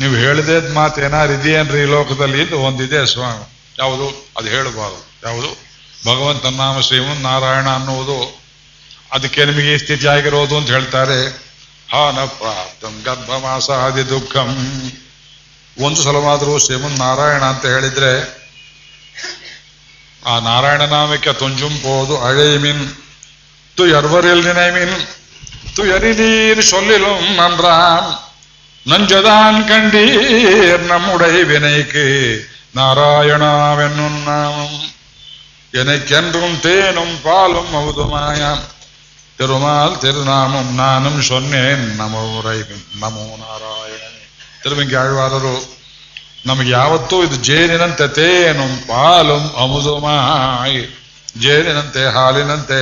ನೀವು 0.00 0.14
ಹೇಳಿದ 0.14 0.72
ಮಾತು 0.74 1.00
ಏನಾರು 1.00 1.32
ಇದೆಯೇನ್ರಿ 1.32 1.80
ಈ 1.80 1.84
ಲೋಕದಲ್ಲಿ? 1.84 2.42
ಇದು 2.42 2.58
ಒಂದಿದೆ 2.58 3.06
ಸ್ವಾಮಿ. 3.06 3.53
ಯಾವುದು? 3.78 4.28
ಅದು 4.37 4.48
ಹೇಳಬಾರದು. 4.48 5.20
ಯಾವುದು? 5.24 5.64
ಭಗವಂತನ 6.06 6.54
ನಾಮ 6.56 6.80
ಶ್ರೀಮನ್ 6.80 7.22
ನಾರಾಯಣ 7.22 7.68
ಅನ್ನುವುದು 7.68 8.40
ಅದಕ್ಕೆ 9.12 9.44
ನಿಮಗೆ 9.44 9.74
ಈ 9.74 9.78
ಸ್ಥಿತಿ 9.78 10.06
ಆಗಿರೋದು 10.06 10.56
ಅಂತ 10.56 10.70
ಹೇಳ್ತಾರೆ. 10.70 11.28
ಹಾನ 11.92 12.24
ಪ್ರಾಪ್ತಂ 12.24 13.02
ಗರ್ಭಮಾಸ 13.04 13.70
ಆದಿ 13.70 14.08
ದುಃಖಂ. 14.08 14.50
ಒಂದು 15.80 16.02
ಸಲವಾದರೂ 16.02 16.58
ಶ್ರೀಮನ್ 16.58 16.98
ನಾರಾಯಣ 16.98 17.42
ಅಂತ 17.42 17.66
ಹೇಳಿದ್ರೆ 17.66 18.44
ಆ 20.26 20.38
ನಾರಾಯಣ 20.38 20.82
ನಾಮಕ್ಕೆ 20.82 21.32
ತುಂಜುಂಪೋದು 21.32 22.20
ಅಳೆ 22.20 22.58
ಮೀನ್. 22.58 22.94
ತು 23.76 23.87
ಎರ್ವರಿಲ್ 23.87 24.44
ನಿನೇ 24.44 24.70
ಮೀನ್. 24.70 25.06
ತು 25.76 25.87
ಎರಿದೀರ್ 25.87 26.64
ಸೊಲ್ಲಿಲು 26.64 27.37
ನಂಬ್ರಾನ್. 27.37 28.34
ನಂಜದಾನ್ 28.88 29.68
ಕಂಡೀರ್ 29.68 30.82
ನಮ್ಮುಡೈ 30.82 31.42
ವಿನಯ್ಕೆ 31.42 32.54
നാരായണാവെന്നും 32.76 34.24
നാമം. 34.24 34.72
എനിക്കെൻറും 35.80 36.60
തേനും 36.64 37.20
പാലും 37.24 37.72
മൗതുമായ 37.72 38.56
തിരുമാൽ 39.40 39.90
തിരുനാമം 40.00 40.76
നാനും 40.76 41.22
സൊന്നേൻ 41.22 41.96
നമോ 41.96 42.40
റൈബിൻ. 42.40 42.80
ನಮೋ 42.94 43.24
ನಾರಾಯಣನೇ 43.37 44.24
ತಿರುಮಂಗಿ 44.62 44.94
ಆಳ್ವಾರರು 44.94 45.74
ನಮಗೆ 46.46 46.70
ಯಾವತ್ತೂ 46.70 47.22
ಇದು 47.22 47.37
ಜೇನಿನಂತೆ 47.37 48.06
ತೇನು 48.08 48.87
ಪಾಲು 48.88 49.56
ಅಮುದುಮಾಯಿ 49.56 50.82
ಜೇನಿನಂತೆ 51.40 52.06
ಹಾಲಿನಂತೆ 52.06 52.80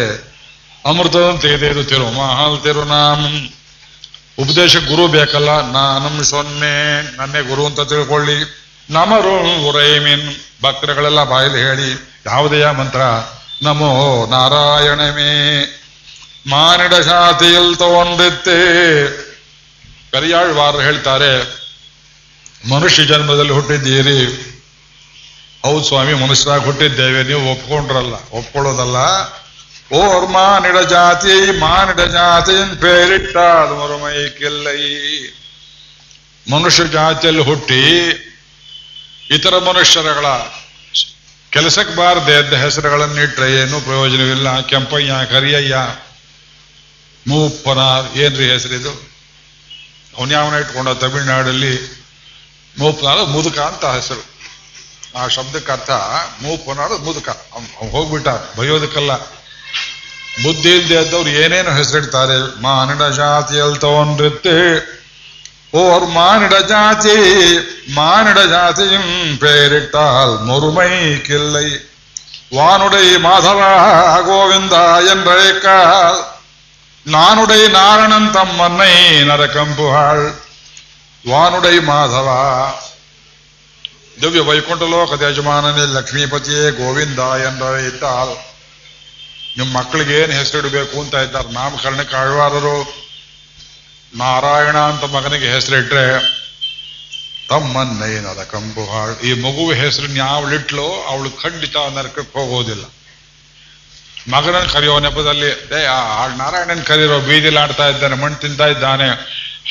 ಅಮೃತದಂತೆ 0.86 1.48
ಇದೆ 1.48 1.66
ಇದು 1.70 1.84
ತಿರುಮಾಲ್ 1.84 2.62
ತಿರುನಾಮಂ 2.62 3.50
ಉಪದೇಶ 4.38 4.76
ಗುರು 4.76 5.06
ಬೇಕಲ್ಲ 5.06 5.50
ನಾನಂ 5.70 6.24
ಸೊನ್ನೆ 6.24 7.02
ನನ್ನೇ 7.16 7.40
ಗುರು 7.40 7.66
ಅಂತ 7.66 7.80
ತಿಳ್ಕೊಳ್ಳಿ 7.80 8.61
ನಮರು 8.90 9.34
ಉರೈಮಿನ್. 9.68 10.28
ಭಕ್ತರುಗಳೆಲ್ಲ 10.62 11.24
ಬಾಯಲ್ಲಿ 11.24 11.58
ಹೇಳಿ 11.58 11.88
ಯಾವುದೆಯ 12.26 12.70
ಮಂತ್ರ? 12.70 13.00
ನಮೋ 13.62 14.26
ನಾರಾಯಣಮೇ. 14.26 15.34
ಮಾನಿಡ 16.46 16.94
ಶಾತಿಯಲ್ಲಿ 16.94 17.76
ತಗೊಂಡಿತ್ತೆ 17.76 18.58
ಕರಿಯಾಳ್ವಾರ 20.12 20.80
ಹೇಳ್ತಾರೆ, 20.80 21.32
ಮನುಷ್ಯ 22.70 23.04
ಜನ್ಮದಲ್ಲಿ 23.04 23.52
ಹುಟ್ಟಿದ್ದೀರಿ. 23.52 24.20
ಹೌದು 25.62 25.84
ಸ್ವಾಮಿ, 25.84 26.14
ಮನುಷ್ಯರಾಗಿ 26.14 26.64
ಹುಟ್ಟಿದ್ದೇವೆ. 26.64 27.22
ನೀವು 27.22 27.52
ಒಪ್ಕೊಂಡ್ರಲ್ಲ, 27.52 28.14
ಒಪ್ಕೊಳ್ಳೋದಲ್ಲ. 28.32 28.98
ಓರ್ 29.92 30.26
ಮಾನಿಡ 30.30 30.76
ಜಾತಿ, 30.76 31.58
ಮಾನಿಡ 31.58 32.00
ಜಾತಿಯನ್ 32.00 32.76
ಪೇರಿಟ್ಟ 32.76 33.36
ಮರುಮೈ 33.80 34.28
ಕೆಲ್ಲೈ 34.28 34.82
ಮನುಷ್ಯ 36.50 36.84
ಜಾತಿಯಲ್ಲಿ 36.88 37.42
ಹುಟ್ಟಿ 37.42 37.82
ಇತರ 39.30 39.58
ಮನುಷ್ಯರುಗಳ 39.58 40.26
ಕೆಲಸಕ್ಕೆ 41.50 41.96
ಬಾರದೆ 41.96 42.32
ಎದ್ದ 42.32 42.54
ಹೆಸರುಗಳನ್ನಿಟ್ರೆ 42.54 43.54
ಏನೂ 43.54 43.80
ಪ್ರಯೋಜನವಿಲ್ಲ. 43.80 44.60
ಕೆಂಪಯ್ಯ, 44.60 45.12
ಕರಿಯಯ್ಯ, 45.30 45.76
ಮೂಪ್ಪನ 47.26 47.78
ಏನ್ರಿ 48.18 48.50
ಹೆಸರಿದು 48.50 48.90
ಅವನ್ಯಾವನ 50.18 50.54
ಇಟ್ಕೊಂಡ? 50.54 50.88
ತಮಿಳ್ನಾಡಲ್ಲಿ 50.88 52.02
ಮೂಪನಾಡ 52.78 53.18
ಮುದುಕ 53.18 53.58
ಅಂತ 53.58 53.84
ಹೆಸರು. 53.84 54.24
ಆ 55.18 55.28
ಶಬ್ದಕ್ಕೆ 55.28 55.72
ಅರ್ಥ 55.72 55.90
ಮೂಪನಾಡ 56.42 56.90
ಮುದುಕ. 56.90 57.28
ಹೋಗ್ಬಿಟ್ಟ, 57.90 58.28
ಬಯೋದಕ್ಕಲ್ಲ. 58.28 59.16
ಬುದ್ಧಿ 60.42 60.70
ಇಲ್ಲದೆ 60.76 61.02
ಇದ್ದವ್ರು 61.02 61.30
ಏನೇನು 61.30 61.72
ಹೆಸರಿಡ್ತಾರೆ? 61.74 62.62
ಮಾನಡ 62.62 63.02
ಜಾತಿಯಲ್ಲಿ 63.02 63.78
ತಗೊಂಡಿರುತ್ತೆ 63.78 65.01
ஓர் 65.72 66.04
மானிட 66.08 66.54
ஜாதி 66.64 67.18
மானிட 67.94 68.40
ஜாதியும் 68.46 69.12
பெயரிட்டால் 69.38 70.34
முறுமை 70.40 70.90
கில்லை 71.22 71.68
வானுடை 72.52 73.06
மாதவா 73.18 73.72
கோவிந்தா 74.26 74.84
என்றழைக்கால் 75.12 76.20
நானுடை 77.06 77.60
நாரணன் 77.70 78.30
தம் 78.30 78.54
மன்னை 78.56 78.92
நரக்கம்புகாள் 79.24 80.24
ವಾನುಡೈ 81.24 81.76
ಮಾಧವ 81.82 82.28
ದಿವ್ಯ 84.22 84.42
ವೈಕುಂಠ 84.42 84.82
ಲೋಕದ 84.90 85.22
ಯಜಮಾನನೇ 85.24 85.84
ಲಕ್ಷ್ಮೀಪತಿಯೇ 85.94 86.64
ಗೋವಿಂದ 86.78 87.22
ಎಂದರೆ 87.46 87.80
ಇದ್ದಾಲ್ 87.88 88.34
ನಿಮ್ಮ 89.56 89.70
ಮಕ್ಕಳಿಗೆ 89.72 90.14
ಏನು 90.18 90.34
ಹೆಸರಿಡಬೇಕು 90.40 90.96
ಅಂತ 91.00 91.14
ಇದ್ದಾರೆ 91.26 91.50
ನಾಮಕರಣ 91.52 92.02
ಆಳ್ವಾರರು 92.16 92.76
ನಾರಾಯಣ 94.16 94.76
ಅಂತ 94.76 95.04
ಮಗನಿಗೆ 95.04 95.50
ಹೆಸರಿಟ್ರೆ 95.50 96.20
ತಮ್ಮನ್ನೈನದ 97.48 98.44
ಕಂಬು 98.50 98.92
ಹಾಳು. 98.92 99.20
ಈ 99.20 99.32
ಮಗುವ 99.32 99.72
ಹೆಸರನ್ನ 99.72 100.16
ಯಾವಳಿಟ್ಲೋ 100.16 101.04
ಅವಳು 101.08 101.30
ಖಂಡಿತ 101.30 101.76
ನರಕಕ್ಕೆ 101.76 102.38
ಹೋಗೋದಿಲ್ಲ. 102.38 102.84
ಮಗನನ್ನು 104.32 104.72
ಕರೆಯೋ 104.72 104.98
ನೆಪದಲ್ಲಿ 104.98 105.70
ದೇ 105.70 105.86
ಹಾಳು 105.86 106.36
ನಾರಾಯಣನ್ 106.36 106.84
ಕರೀರೋ, 106.84 107.20
ಬೀದಿಲಿ 107.20 107.58
ಆಡ್ತಾ 107.58 107.88
ಇದ್ದಾನೆ, 107.88 108.14
ಮಣ್ಣು 108.14 108.38
ತಿಂತಾ 108.38 108.66
ಇದ್ದಾನೆ. 108.66 109.08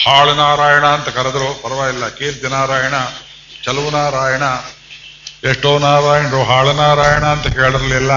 ಹಾಳು 0.06 0.34
ನಾರಾಯಣ 0.34 0.86
ಅಂತ 0.86 1.10
ಕರೆದ್ರು, 1.10 1.64
ಪರವಾಗಿಲ್ಲ. 1.64 2.08
ಕೀರ್ತಿ 2.08 2.48
ನಾರಾಯಣ, 2.48 2.94
ಚಲುವು 3.64 3.90
ನಾರಾಯಣ, 3.90 4.44
ಎಷ್ಟೋ 5.50 5.80
ನಾರಾಯಣರು 5.80 6.44
ಹಾಳು 6.44 6.74
ನಾರಾಯಣ 6.74 7.26
ಅಂತ 7.26 7.48
ಕೇಳಿರ್ಲಿಲ್ಲ. 7.48 8.12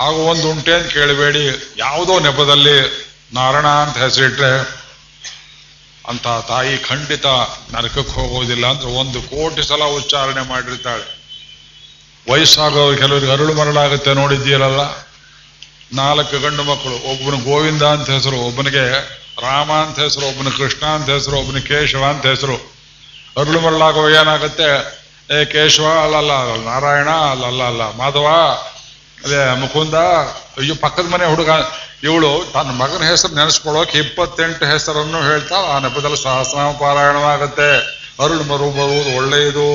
ಹಾಗೂ 0.00 0.16
ಒಂದು 0.16 0.50
ಉಂಟೆ 0.50 0.72
ಅಂತ 0.72 0.92
ಕೇಳಬೇಡಿ. 0.92 1.74
ಯಾವುದೋ 1.78 2.20
ನೆಪದಲ್ಲಿ 2.20 3.05
ನಾರಾಯಣ 3.32 3.66
ಅಂತ 3.66 3.96
ಹೆಸರಿಟ್ರೆ 3.96 4.86
ಅಂತ 6.08 6.26
ತಾಯಿ 6.48 6.78
ಖಂಡಿತ 6.78 7.26
ನರಕಕ್ಕೆ 7.72 8.12
ಹೋಗೋದಿಲ್ಲ 8.12 8.66
ಅಂದ್ರೆ 8.66 8.90
ಒಂದು 8.90 9.22
ಕೋಟಿ 9.22 9.68
ಸಲ 9.68 9.84
ಉಚ್ಚಾರಣೆ 9.84 10.40
ಮಾಡಿರ್ತಾಳೆ. 10.40 11.16
ವಯಸ್ಸಾಗೋ 12.32 12.96
ಕೆಲವರಿಗೆ 12.96 13.32
ಅರಳು 13.32 13.54
ಮರಳಾಗುತ್ತೆ 13.54 14.14
ನೋಡಿದ್ದೀರಲ್ಲ. 14.14 15.06
ನಾಲ್ಕು 15.92 16.38
ಗಂಡು 16.38 16.62
ಮಕ್ಕಳು, 16.62 16.94
ಒಬ್ಬನ 16.94 17.44
ಗೋವಿಂದ 17.44 17.82
ಅಂತ 17.82 18.10
ಹೆಸರು, 18.10 18.36
ಒಬ್ಬನಿಗೆ 18.36 19.16
ರಾಮ 19.42 19.72
ಅಂತ 19.72 19.98
ಹೆಸರು, 19.98 20.26
ಒಬ್ಬನ 20.26 20.48
ಕೃಷ್ಣ 20.56 20.86
ಅಂತ 20.86 21.10
ಹೆಸರು, 21.10 21.38
ಒಬ್ಬನ 21.38 21.58
ಕೇಶವ 21.58 22.04
ಅಂತ 22.04 22.26
ಹೆಸರು. 22.26 22.56
ಅರಳು 23.36 23.60
ಮರಳಾಗೋ 23.60 24.08
ಏನಾಗುತ್ತೆ? 24.08 24.68
ಏ 25.40 25.44
ಕೇಶವ, 25.44 25.86
ಅಲ್ಲಲ್ಲ, 26.04 26.32
ನಾರಾಯಣ, 26.64 27.08
ಅಲ್ಲಲ್ಲ 27.08 27.62
ಅಲ್ಲ 27.62 27.82
ಮಾಧವ, 27.82 28.26
ಅದೇ 29.24 29.54
ಮುಕುಂದ, 29.54 29.94
ಅಯ್ಯೋ, 30.58 30.74
ಪಕ್ಕದ 30.74 31.06
ಮನೆ 31.10 31.24
ಹುಡುಗ 31.24 31.50
ಇವಳು 32.03 32.29
ತನ್ನ 32.53 32.69
ಮಗನ 32.71 33.03
ಹೆಸರು 33.03 33.33
ನೆನೆಸ್ಕೊಳ್ಳೋಕೆ 33.35 33.97
ಇಪ್ಪತ್ತೆಂಟು 33.99 34.65
ಹೆಸರನ್ನು 34.65 35.19
ಹೇಳ್ತಾ 35.21 35.57
ಆ 35.71 35.75
ನೆಪದಲ್ಲಿ 35.79 36.19
ಸಹಸ್ರನಾಮ 36.23 36.71
ಪಾರಾಯಣವಾಗತ್ತೆ 36.79 37.69
ಅರುಳು 38.23 38.43
ಮರು 38.43 38.67
ಬರುವುದು 38.71 39.11
ಒಳ್ಳೆಯದು 39.17 39.67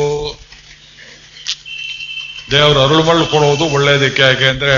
ದೇವರು 2.50 2.79
ಅರುಳು 2.83 3.02
ಮರಳು 3.02 3.26
ಕೊಡುವುದು 3.26 3.64
ಒಳ್ಳೆಯದಕ್ಕೆ 3.72 4.22
ಯಾಕೆ 4.22 4.48
ಅಂದ್ರೆ 4.48 4.74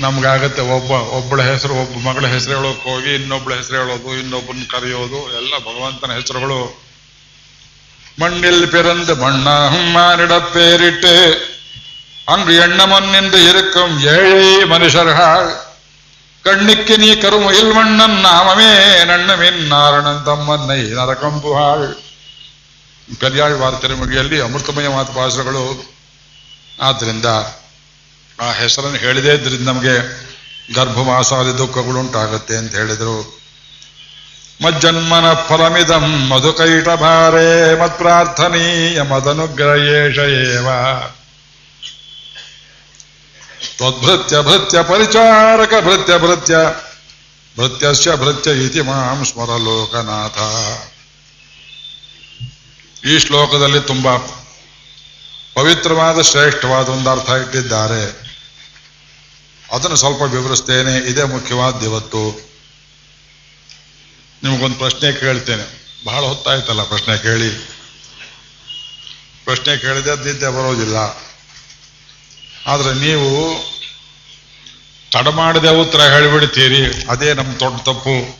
ನಮ್ಗಾಗತ್ತೆ 0.00 0.62
ಒಬ್ಬ 0.76 0.90
ಒಬ್ಬಳ 1.18 1.40
ಹೆಸರು 1.42 1.74
ಒಬ್ಬ 1.74 1.94
ಮಗಳ 1.98 2.26
ಹೆಸರು 2.26 2.52
ಹೇಳೋಕೆ 2.56 2.84
ಹೋಗಿ 2.90 3.10
ಇನ್ನೊಬ್ಬಳ 3.14 3.52
ಹೆಸರು 3.54 3.76
ಹೇಳೋದು 3.76 4.10
ಇನ್ನೊಬ್ಬನ 4.14 4.64
ಕರೆಯೋದು 4.70 5.20
ಎಲ್ಲ 5.38 5.52
ಭಗವಂತನ 5.66 6.12
ಹೆಸರುಗಳು 6.12 6.60
மண்ணில் 8.18 8.64
பிறந்து 8.68 9.12
மண்ணானிட 9.14 10.34
பேரிட்டு 10.54 11.14
அங்கு 12.28 12.52
எண்ணமொன்னின்று 12.56 13.40
இருக்கும் 13.42 13.94
ஏழை 14.14 14.42
மனுஷர்கள் 14.64 15.46
கண்ணுக்கு 16.46 16.94
நீ 16.98 17.08
கருமுயில் 17.14 17.72
மன்னன் 17.72 18.16
நாமமே 18.24 18.70
நன்னமின் 19.10 19.60
ನಾರಣನ್ 19.68 20.22
ತಮ್ಮನ್ನೈ 20.26 20.80
ನರಕಂಬುಹಾಳ್ 20.98 21.86
ಕಲ್ಯಾಳ್ವಾರ 23.08 23.74
ತಿರುಮಗಿಯಲ್ಲಿ 23.74 24.38
ಅಮೃತಮಯ 24.40 24.88
ಮಾತು 24.88 25.12
ಭಾಷೆಗಳು 25.12 25.64
ಆದ್ರಿಂದ 26.80 27.28
ಆ 28.38 28.48
ಹೆಸರನ್ನು 28.52 28.98
ಹೇಳಿದೇ 28.98 29.32
ಇದ್ರಿಂದ 29.34 29.66
ನಮಗೆ 29.68 29.94
ಗರ್ಭವಾಸಾದಿ 30.74 31.52
ದುಃಖಗಳುಂಟಾಗುತ್ತೆ 31.58 32.54
ಅಂತ 32.56 32.72
ಹೇಳಿದರು 32.74 33.16
ಮಜ್ಜನ್ಮನ 34.62 35.28
ಫಲಮಿದಂ 35.48 36.06
ಮಧುಕೈಟ 36.28 36.88
ಭಾರೇ 37.00 37.48
ಮತ್ಪ್ರಾರ್ಥನೀಯ 37.80 39.02
ಮದನುಗ್ರಹೇಶ 39.02 40.18
ಏವ 40.42 40.68
ತ್ವದ್ಭೃತ್ಯ 43.77 44.41
ಭೃತ್ಯ 44.41 44.83
ಪರಿಚಾರಕ 44.83 45.73
ಭೃತ್ಯ 45.83 46.17
ಭೃತ್ಯ. 46.17 46.57
ಭೃತ್ಯಸ್ಯ 47.57 48.15
ಭೃತ್ಯ 48.15 48.51
ಇತಿ 48.51 48.81
ಮಾಂ 48.81 49.25
ಸ್ಮರ 49.25 49.49
ಲೋಕನಾಥ. 49.57 50.37
ಈ 53.05 53.19
ಶ್ಲೋಕದಲ್ಲಿ 53.19 53.79
ತುಂಬಾ 53.79 54.17
ಪವಿತ್ರವಾದ 55.55 56.21
ಶ್ರೇಷ್ಠವಾದ 56.21 56.89
ಒಂದು 56.89 57.09
ಅರ್ಥ 57.09 57.29
ಇಟ್ಟಿದ್ದಾರೆ. 57.29 58.27
ಅದನ್ನು 59.71 59.95
ಸ್ವಲ್ಪ 59.95 60.21
ವಿವರಿಸ್ತೇನೆ. 60.21 61.09
ಇದೇ 61.09 61.23
ಮುಖ್ಯವಾದ 61.23 61.83
ಇವತ್ತು. 61.83 62.49
ನಿಮಗೊಂದು 64.43 64.77
ಪ್ರಶ್ನೆ 64.77 65.19
ಕೇಳ್ತೇನೆ. 65.19 65.87
ಬಹಳ 66.05 66.23
ಹೊತ್ತಾಯ್ತಲ್ಲ 66.23 66.83
ಪ್ರಶ್ನೆ 66.83 67.17
ಕೇಳಿ. 67.17 67.49
ಪ್ರಶ್ನೆ 69.43 69.77
ಕೇಳಿದೆ 69.77 70.25
ನಿದ್ದೆ 70.25 70.47
ಬರೋದಿಲ್ಲ. 70.47 71.26
ಆದ್ರೆ 72.67 72.93
ನೀವು 72.93 73.57
ತಡಮಾಡದೆ 75.11 75.69
ಉತ್ತರ 75.69 76.01
ಹೇಳಿಬಿಡ್ತೀರಿ. 76.01 77.05
ಅದೇ 77.09 77.33
ನಮ್ಮ 77.33 77.59
ದೊಡ್ಡ 77.59 77.79
ತಪ್ಪು. 77.79 78.39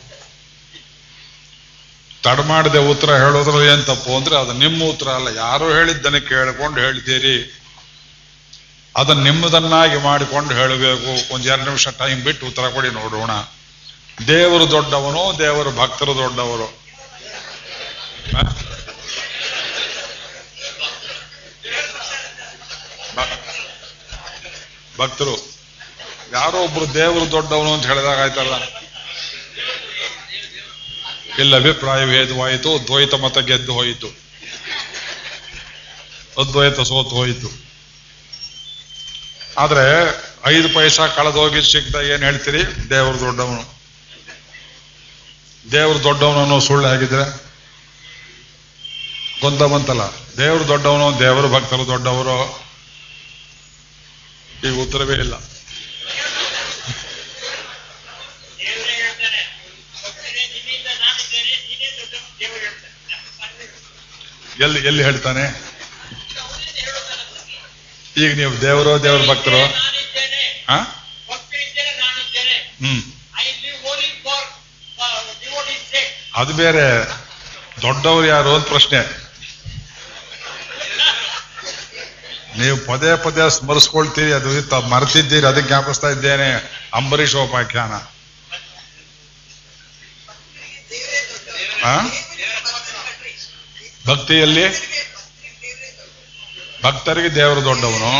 ತಡಮಾಡದೆ 2.22 2.78
ಉತ್ತರ 2.78 3.10
ಹೇಳೋದ್ರಲ್ಲಿ 3.10 3.72
ಏನು 3.72 3.82
ತಪ್ಪು 3.82 4.16
ಅಂದ್ರೆ 4.16 4.36
ಅದು 4.36 4.52
ನಿಮ್ಮ 4.52 4.84
ಉತ್ತರ 4.84 5.08
ಅಲ್ಲ. 5.08 5.36
ಯಾರು 5.36 5.72
ಹೇಳಿದ್ದನ್ನು 5.72 6.28
ಕೇಳಿಕೊಂಡು 6.28 6.80
ಹೇಳ್ತೀರಿ. 6.80 7.60
ಅದನ್ನ 8.96 9.24
ನಿಮ್ಮದನ್ನಾಗಿ 9.24 9.96
ಮಾಡಿಕೊಂಡು 9.96 10.54
ಹೇಳಬೇಕು. 10.54 11.34
ಒಂದು 11.34 11.48
ಎರಡು 11.48 11.64
ನಿಮಿಷ 11.64 11.88
ಟೈಮ್ 11.88 12.22
ಬಿಟ್ಟು 12.22 12.46
ಉತ್ತರ 12.46 12.68
ಕೊಡಿ, 12.68 12.88
ನೋಡೋಣ. 12.88 13.30
ದೇವರು 14.26 14.70
ದೊಡ್ಡವನು, 14.70 15.38
ದೇವರು 15.38 15.70
ಭಕ್ತರು 15.70 16.16
ದೊಡ್ಡವರು 16.16 16.88
ಹ? 18.36 18.40
ಭ- 24.98 25.07
ಭಕ್ತರು, 25.18 25.58
ಯಾರೋ 26.32 26.58
ಒಬ್ರು 26.58 26.94
ದೇವರು 26.94 27.30
ದೊಡ್ಡವನು 27.30 27.74
ಅಂತ 27.74 27.86
ಹೇಳಿದಾಗ 27.86 28.20
ಆಯ್ತಲ್ಲ? 28.20 28.54
ಇಲ್ಲ, 31.38 31.56
ಅಭಿಪ್ರಾಯ 31.56 32.06
ಭೇದವಾಯಿತು, 32.06 32.86
ದ್ವೈತ 32.86 33.14
ಮತ 33.14 33.38
ಗೆದ್ದು 33.38 33.72
ಹೋಯಿತು. 33.72 34.08
ಅದ್ವೈತ 36.40 36.80
ಸೋತು 36.80 37.10
ಹೋಯಿತು. 37.10 37.50
ಆದ್ರೆ, 39.58 40.14
ಐದು 40.46 40.68
ಪೈಸಾ 40.68 41.06
ಕಳೆದೋಗಿ 41.06 41.72
ಸಿಗ್ದ 41.72 41.94
ಏನ್ 41.94 42.22
ಹೇಳ್ತೀರಿ? 42.22 42.90
ದೇವರು 42.90 43.20
ದೊಡ್ಡವನು. 43.20 43.74
ದೇವರು 45.72 46.02
ದೊಡ್ಡವನು 46.04 46.40
ಅನ್ನೋ 46.40 46.60
ಸುಳ್ಳು 46.60 46.88
ಆಗಿದ್ರೆ 46.88 47.42
ಗೊಂದ 49.40 49.62
ಬಂತಲ್ಲ 49.62 50.00
ದೇವರು 50.38 50.68
ದೊಡ್ಡವನು, 50.68 51.20
ದೇವರು 51.20 51.48
ಭಕ್ತರು 51.48 51.86
ದೊಡ್ಡವರು. 51.86 52.67
ಈಗ 54.64 54.74
ಉತ್ತರವೇ 54.80 55.14
ಇಲ್ಲ 55.16 55.34
ಎಲ್ಲಿ 64.60 64.80
ಎಲ್ಲಿ 64.86 65.02
ಹೇಳ್ತಾನೆ 65.02 65.44
ಈಗ 68.16 68.30
ನೀವು 68.34 68.60
ದೇವರೋ 68.60 69.02
ದೇವ್ರ 69.02 69.22
ಭಕ್ತರು 69.28 69.60
ಹಾ 70.70 70.78
ಹ್ಮ್ 72.80 73.02
ಅದು 76.34 76.52
ಬೇರೆ 76.54 76.84
ದೊಡ್ಡವರು 77.82 78.26
ಯಾರು 78.26 78.54
ಅಂತ 78.54 78.66
ಪ್ರಶ್ನೆ. 78.68 79.00
ನೀವು 82.58 82.86
ಪದೇ 82.86 83.22
ಪದೇ 83.24 83.50
ಸ್ಮರಿಸ್ಕೊಳ್ತೀರಿ, 83.50 84.32
ಅದು 84.32 84.80
ಮರೆತಿದ್ದೀರಿ, 84.80 85.46
ಅದಕ್ಕೆ 85.46 85.68
ಜ್ಞಾಪಿಸ್ತಾ 85.68 86.08
ಇದ್ದೇನೆ, 86.08 86.52
ಅಂಬರೀಷ್ 86.94 87.34
ಉಪಾಖ್ಯಾನ? 87.34 87.92
ಭಕ್ತಿಯಲ್ಲಿ? 94.06 94.64
ಭಕ್ತರಿಗೆ 96.82 97.34
ದೇವರು 97.34 97.64
ದೊಡ್ಡವನು. 97.64 98.12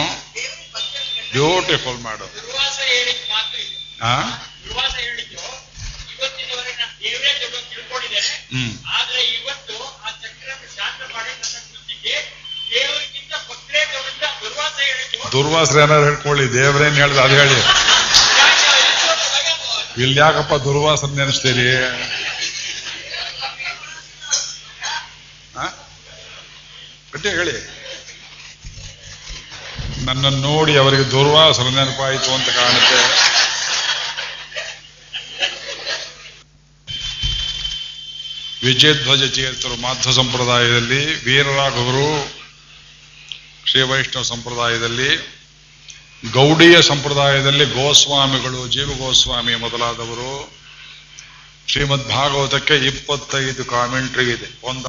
ಬ್ಯೂಟಿಫುಲ್ 1.32 1.98
ಮಾಡು. 1.98 2.24
ಹ್ಮ್. 8.52 8.78
ದುರ್ವಾಸರು 15.32 15.78
ಏನಾರು 15.82 16.04
ಹೇಳ್ಕೊಳ್ಳಿ 16.04 16.44
ದೇವ್ರೇನ್ 16.54 16.96
ಹೇಳ್ದ 16.96 17.18
ಅದು 17.18 17.34
ಹೇಳಿ? 17.34 17.58
ಇಲ್ಲಿ 20.02 20.16
ಯಾಕಪ್ಪ 20.20 20.54
ದುರ್ವಾಸನ 20.64 21.10
ನೆನೆಸ್ತೀರಿ? 21.18 21.66
ಗಟ್ಟಿ 27.12 27.30
ಹೇಳಿ 27.36 27.56
ನನ್ನನ್ನು 30.06 30.40
ನೋಡಿ 30.48 30.74
ಅವರಿಗೆ 30.76 31.04
ದುರ್ವಾಸನ 31.10 31.68
ನೆನಪಾಯಿತು 31.76 32.30
ಅಂತ 32.34 32.48
ಕಾಣುತ್ತೆ 32.58 33.00
ವಿಜಯಧ್ವಜ 38.62 39.24
ಚೇತರು 39.34 39.76
ಮಾಧ್ವ 39.82 40.10
ಸಂಪ್ರದಾಯದಲ್ಲಿ 40.12 41.02
ವೀರರಾಘವರು 41.24 42.06
ಶ್ರೀ 43.70 43.82
ವೈಷ್ಣವ 43.82 44.22
ಸಂಪ್ರದಾಯದಲ್ಲಿ, 44.22 45.08
ಗೌಡಿಯ 46.32 46.82
ಸಂಪ್ರದಾಯದಲ್ಲಿ 46.82 47.64
ಗೋಸ್ವಾಮಿಗಳು, 47.64 48.68
ಜೀವ 48.68 48.86
ಗೋಸ್ವಾಮಿ 48.98 49.54
ಮೊದಲಾದವರು 49.54 50.30
ಶ್ರೀಮದ್ 51.68 52.08
ಭಾಗವತಕ್ಕೆ 52.08 52.76
ಇಪ್ಪತ್ತೈದು 52.76 53.64
ಕಾಮೆಂಟ್ರಿ 53.64 54.24
ಇದೆ. 54.24 54.48
ಒಂದ 54.62 54.86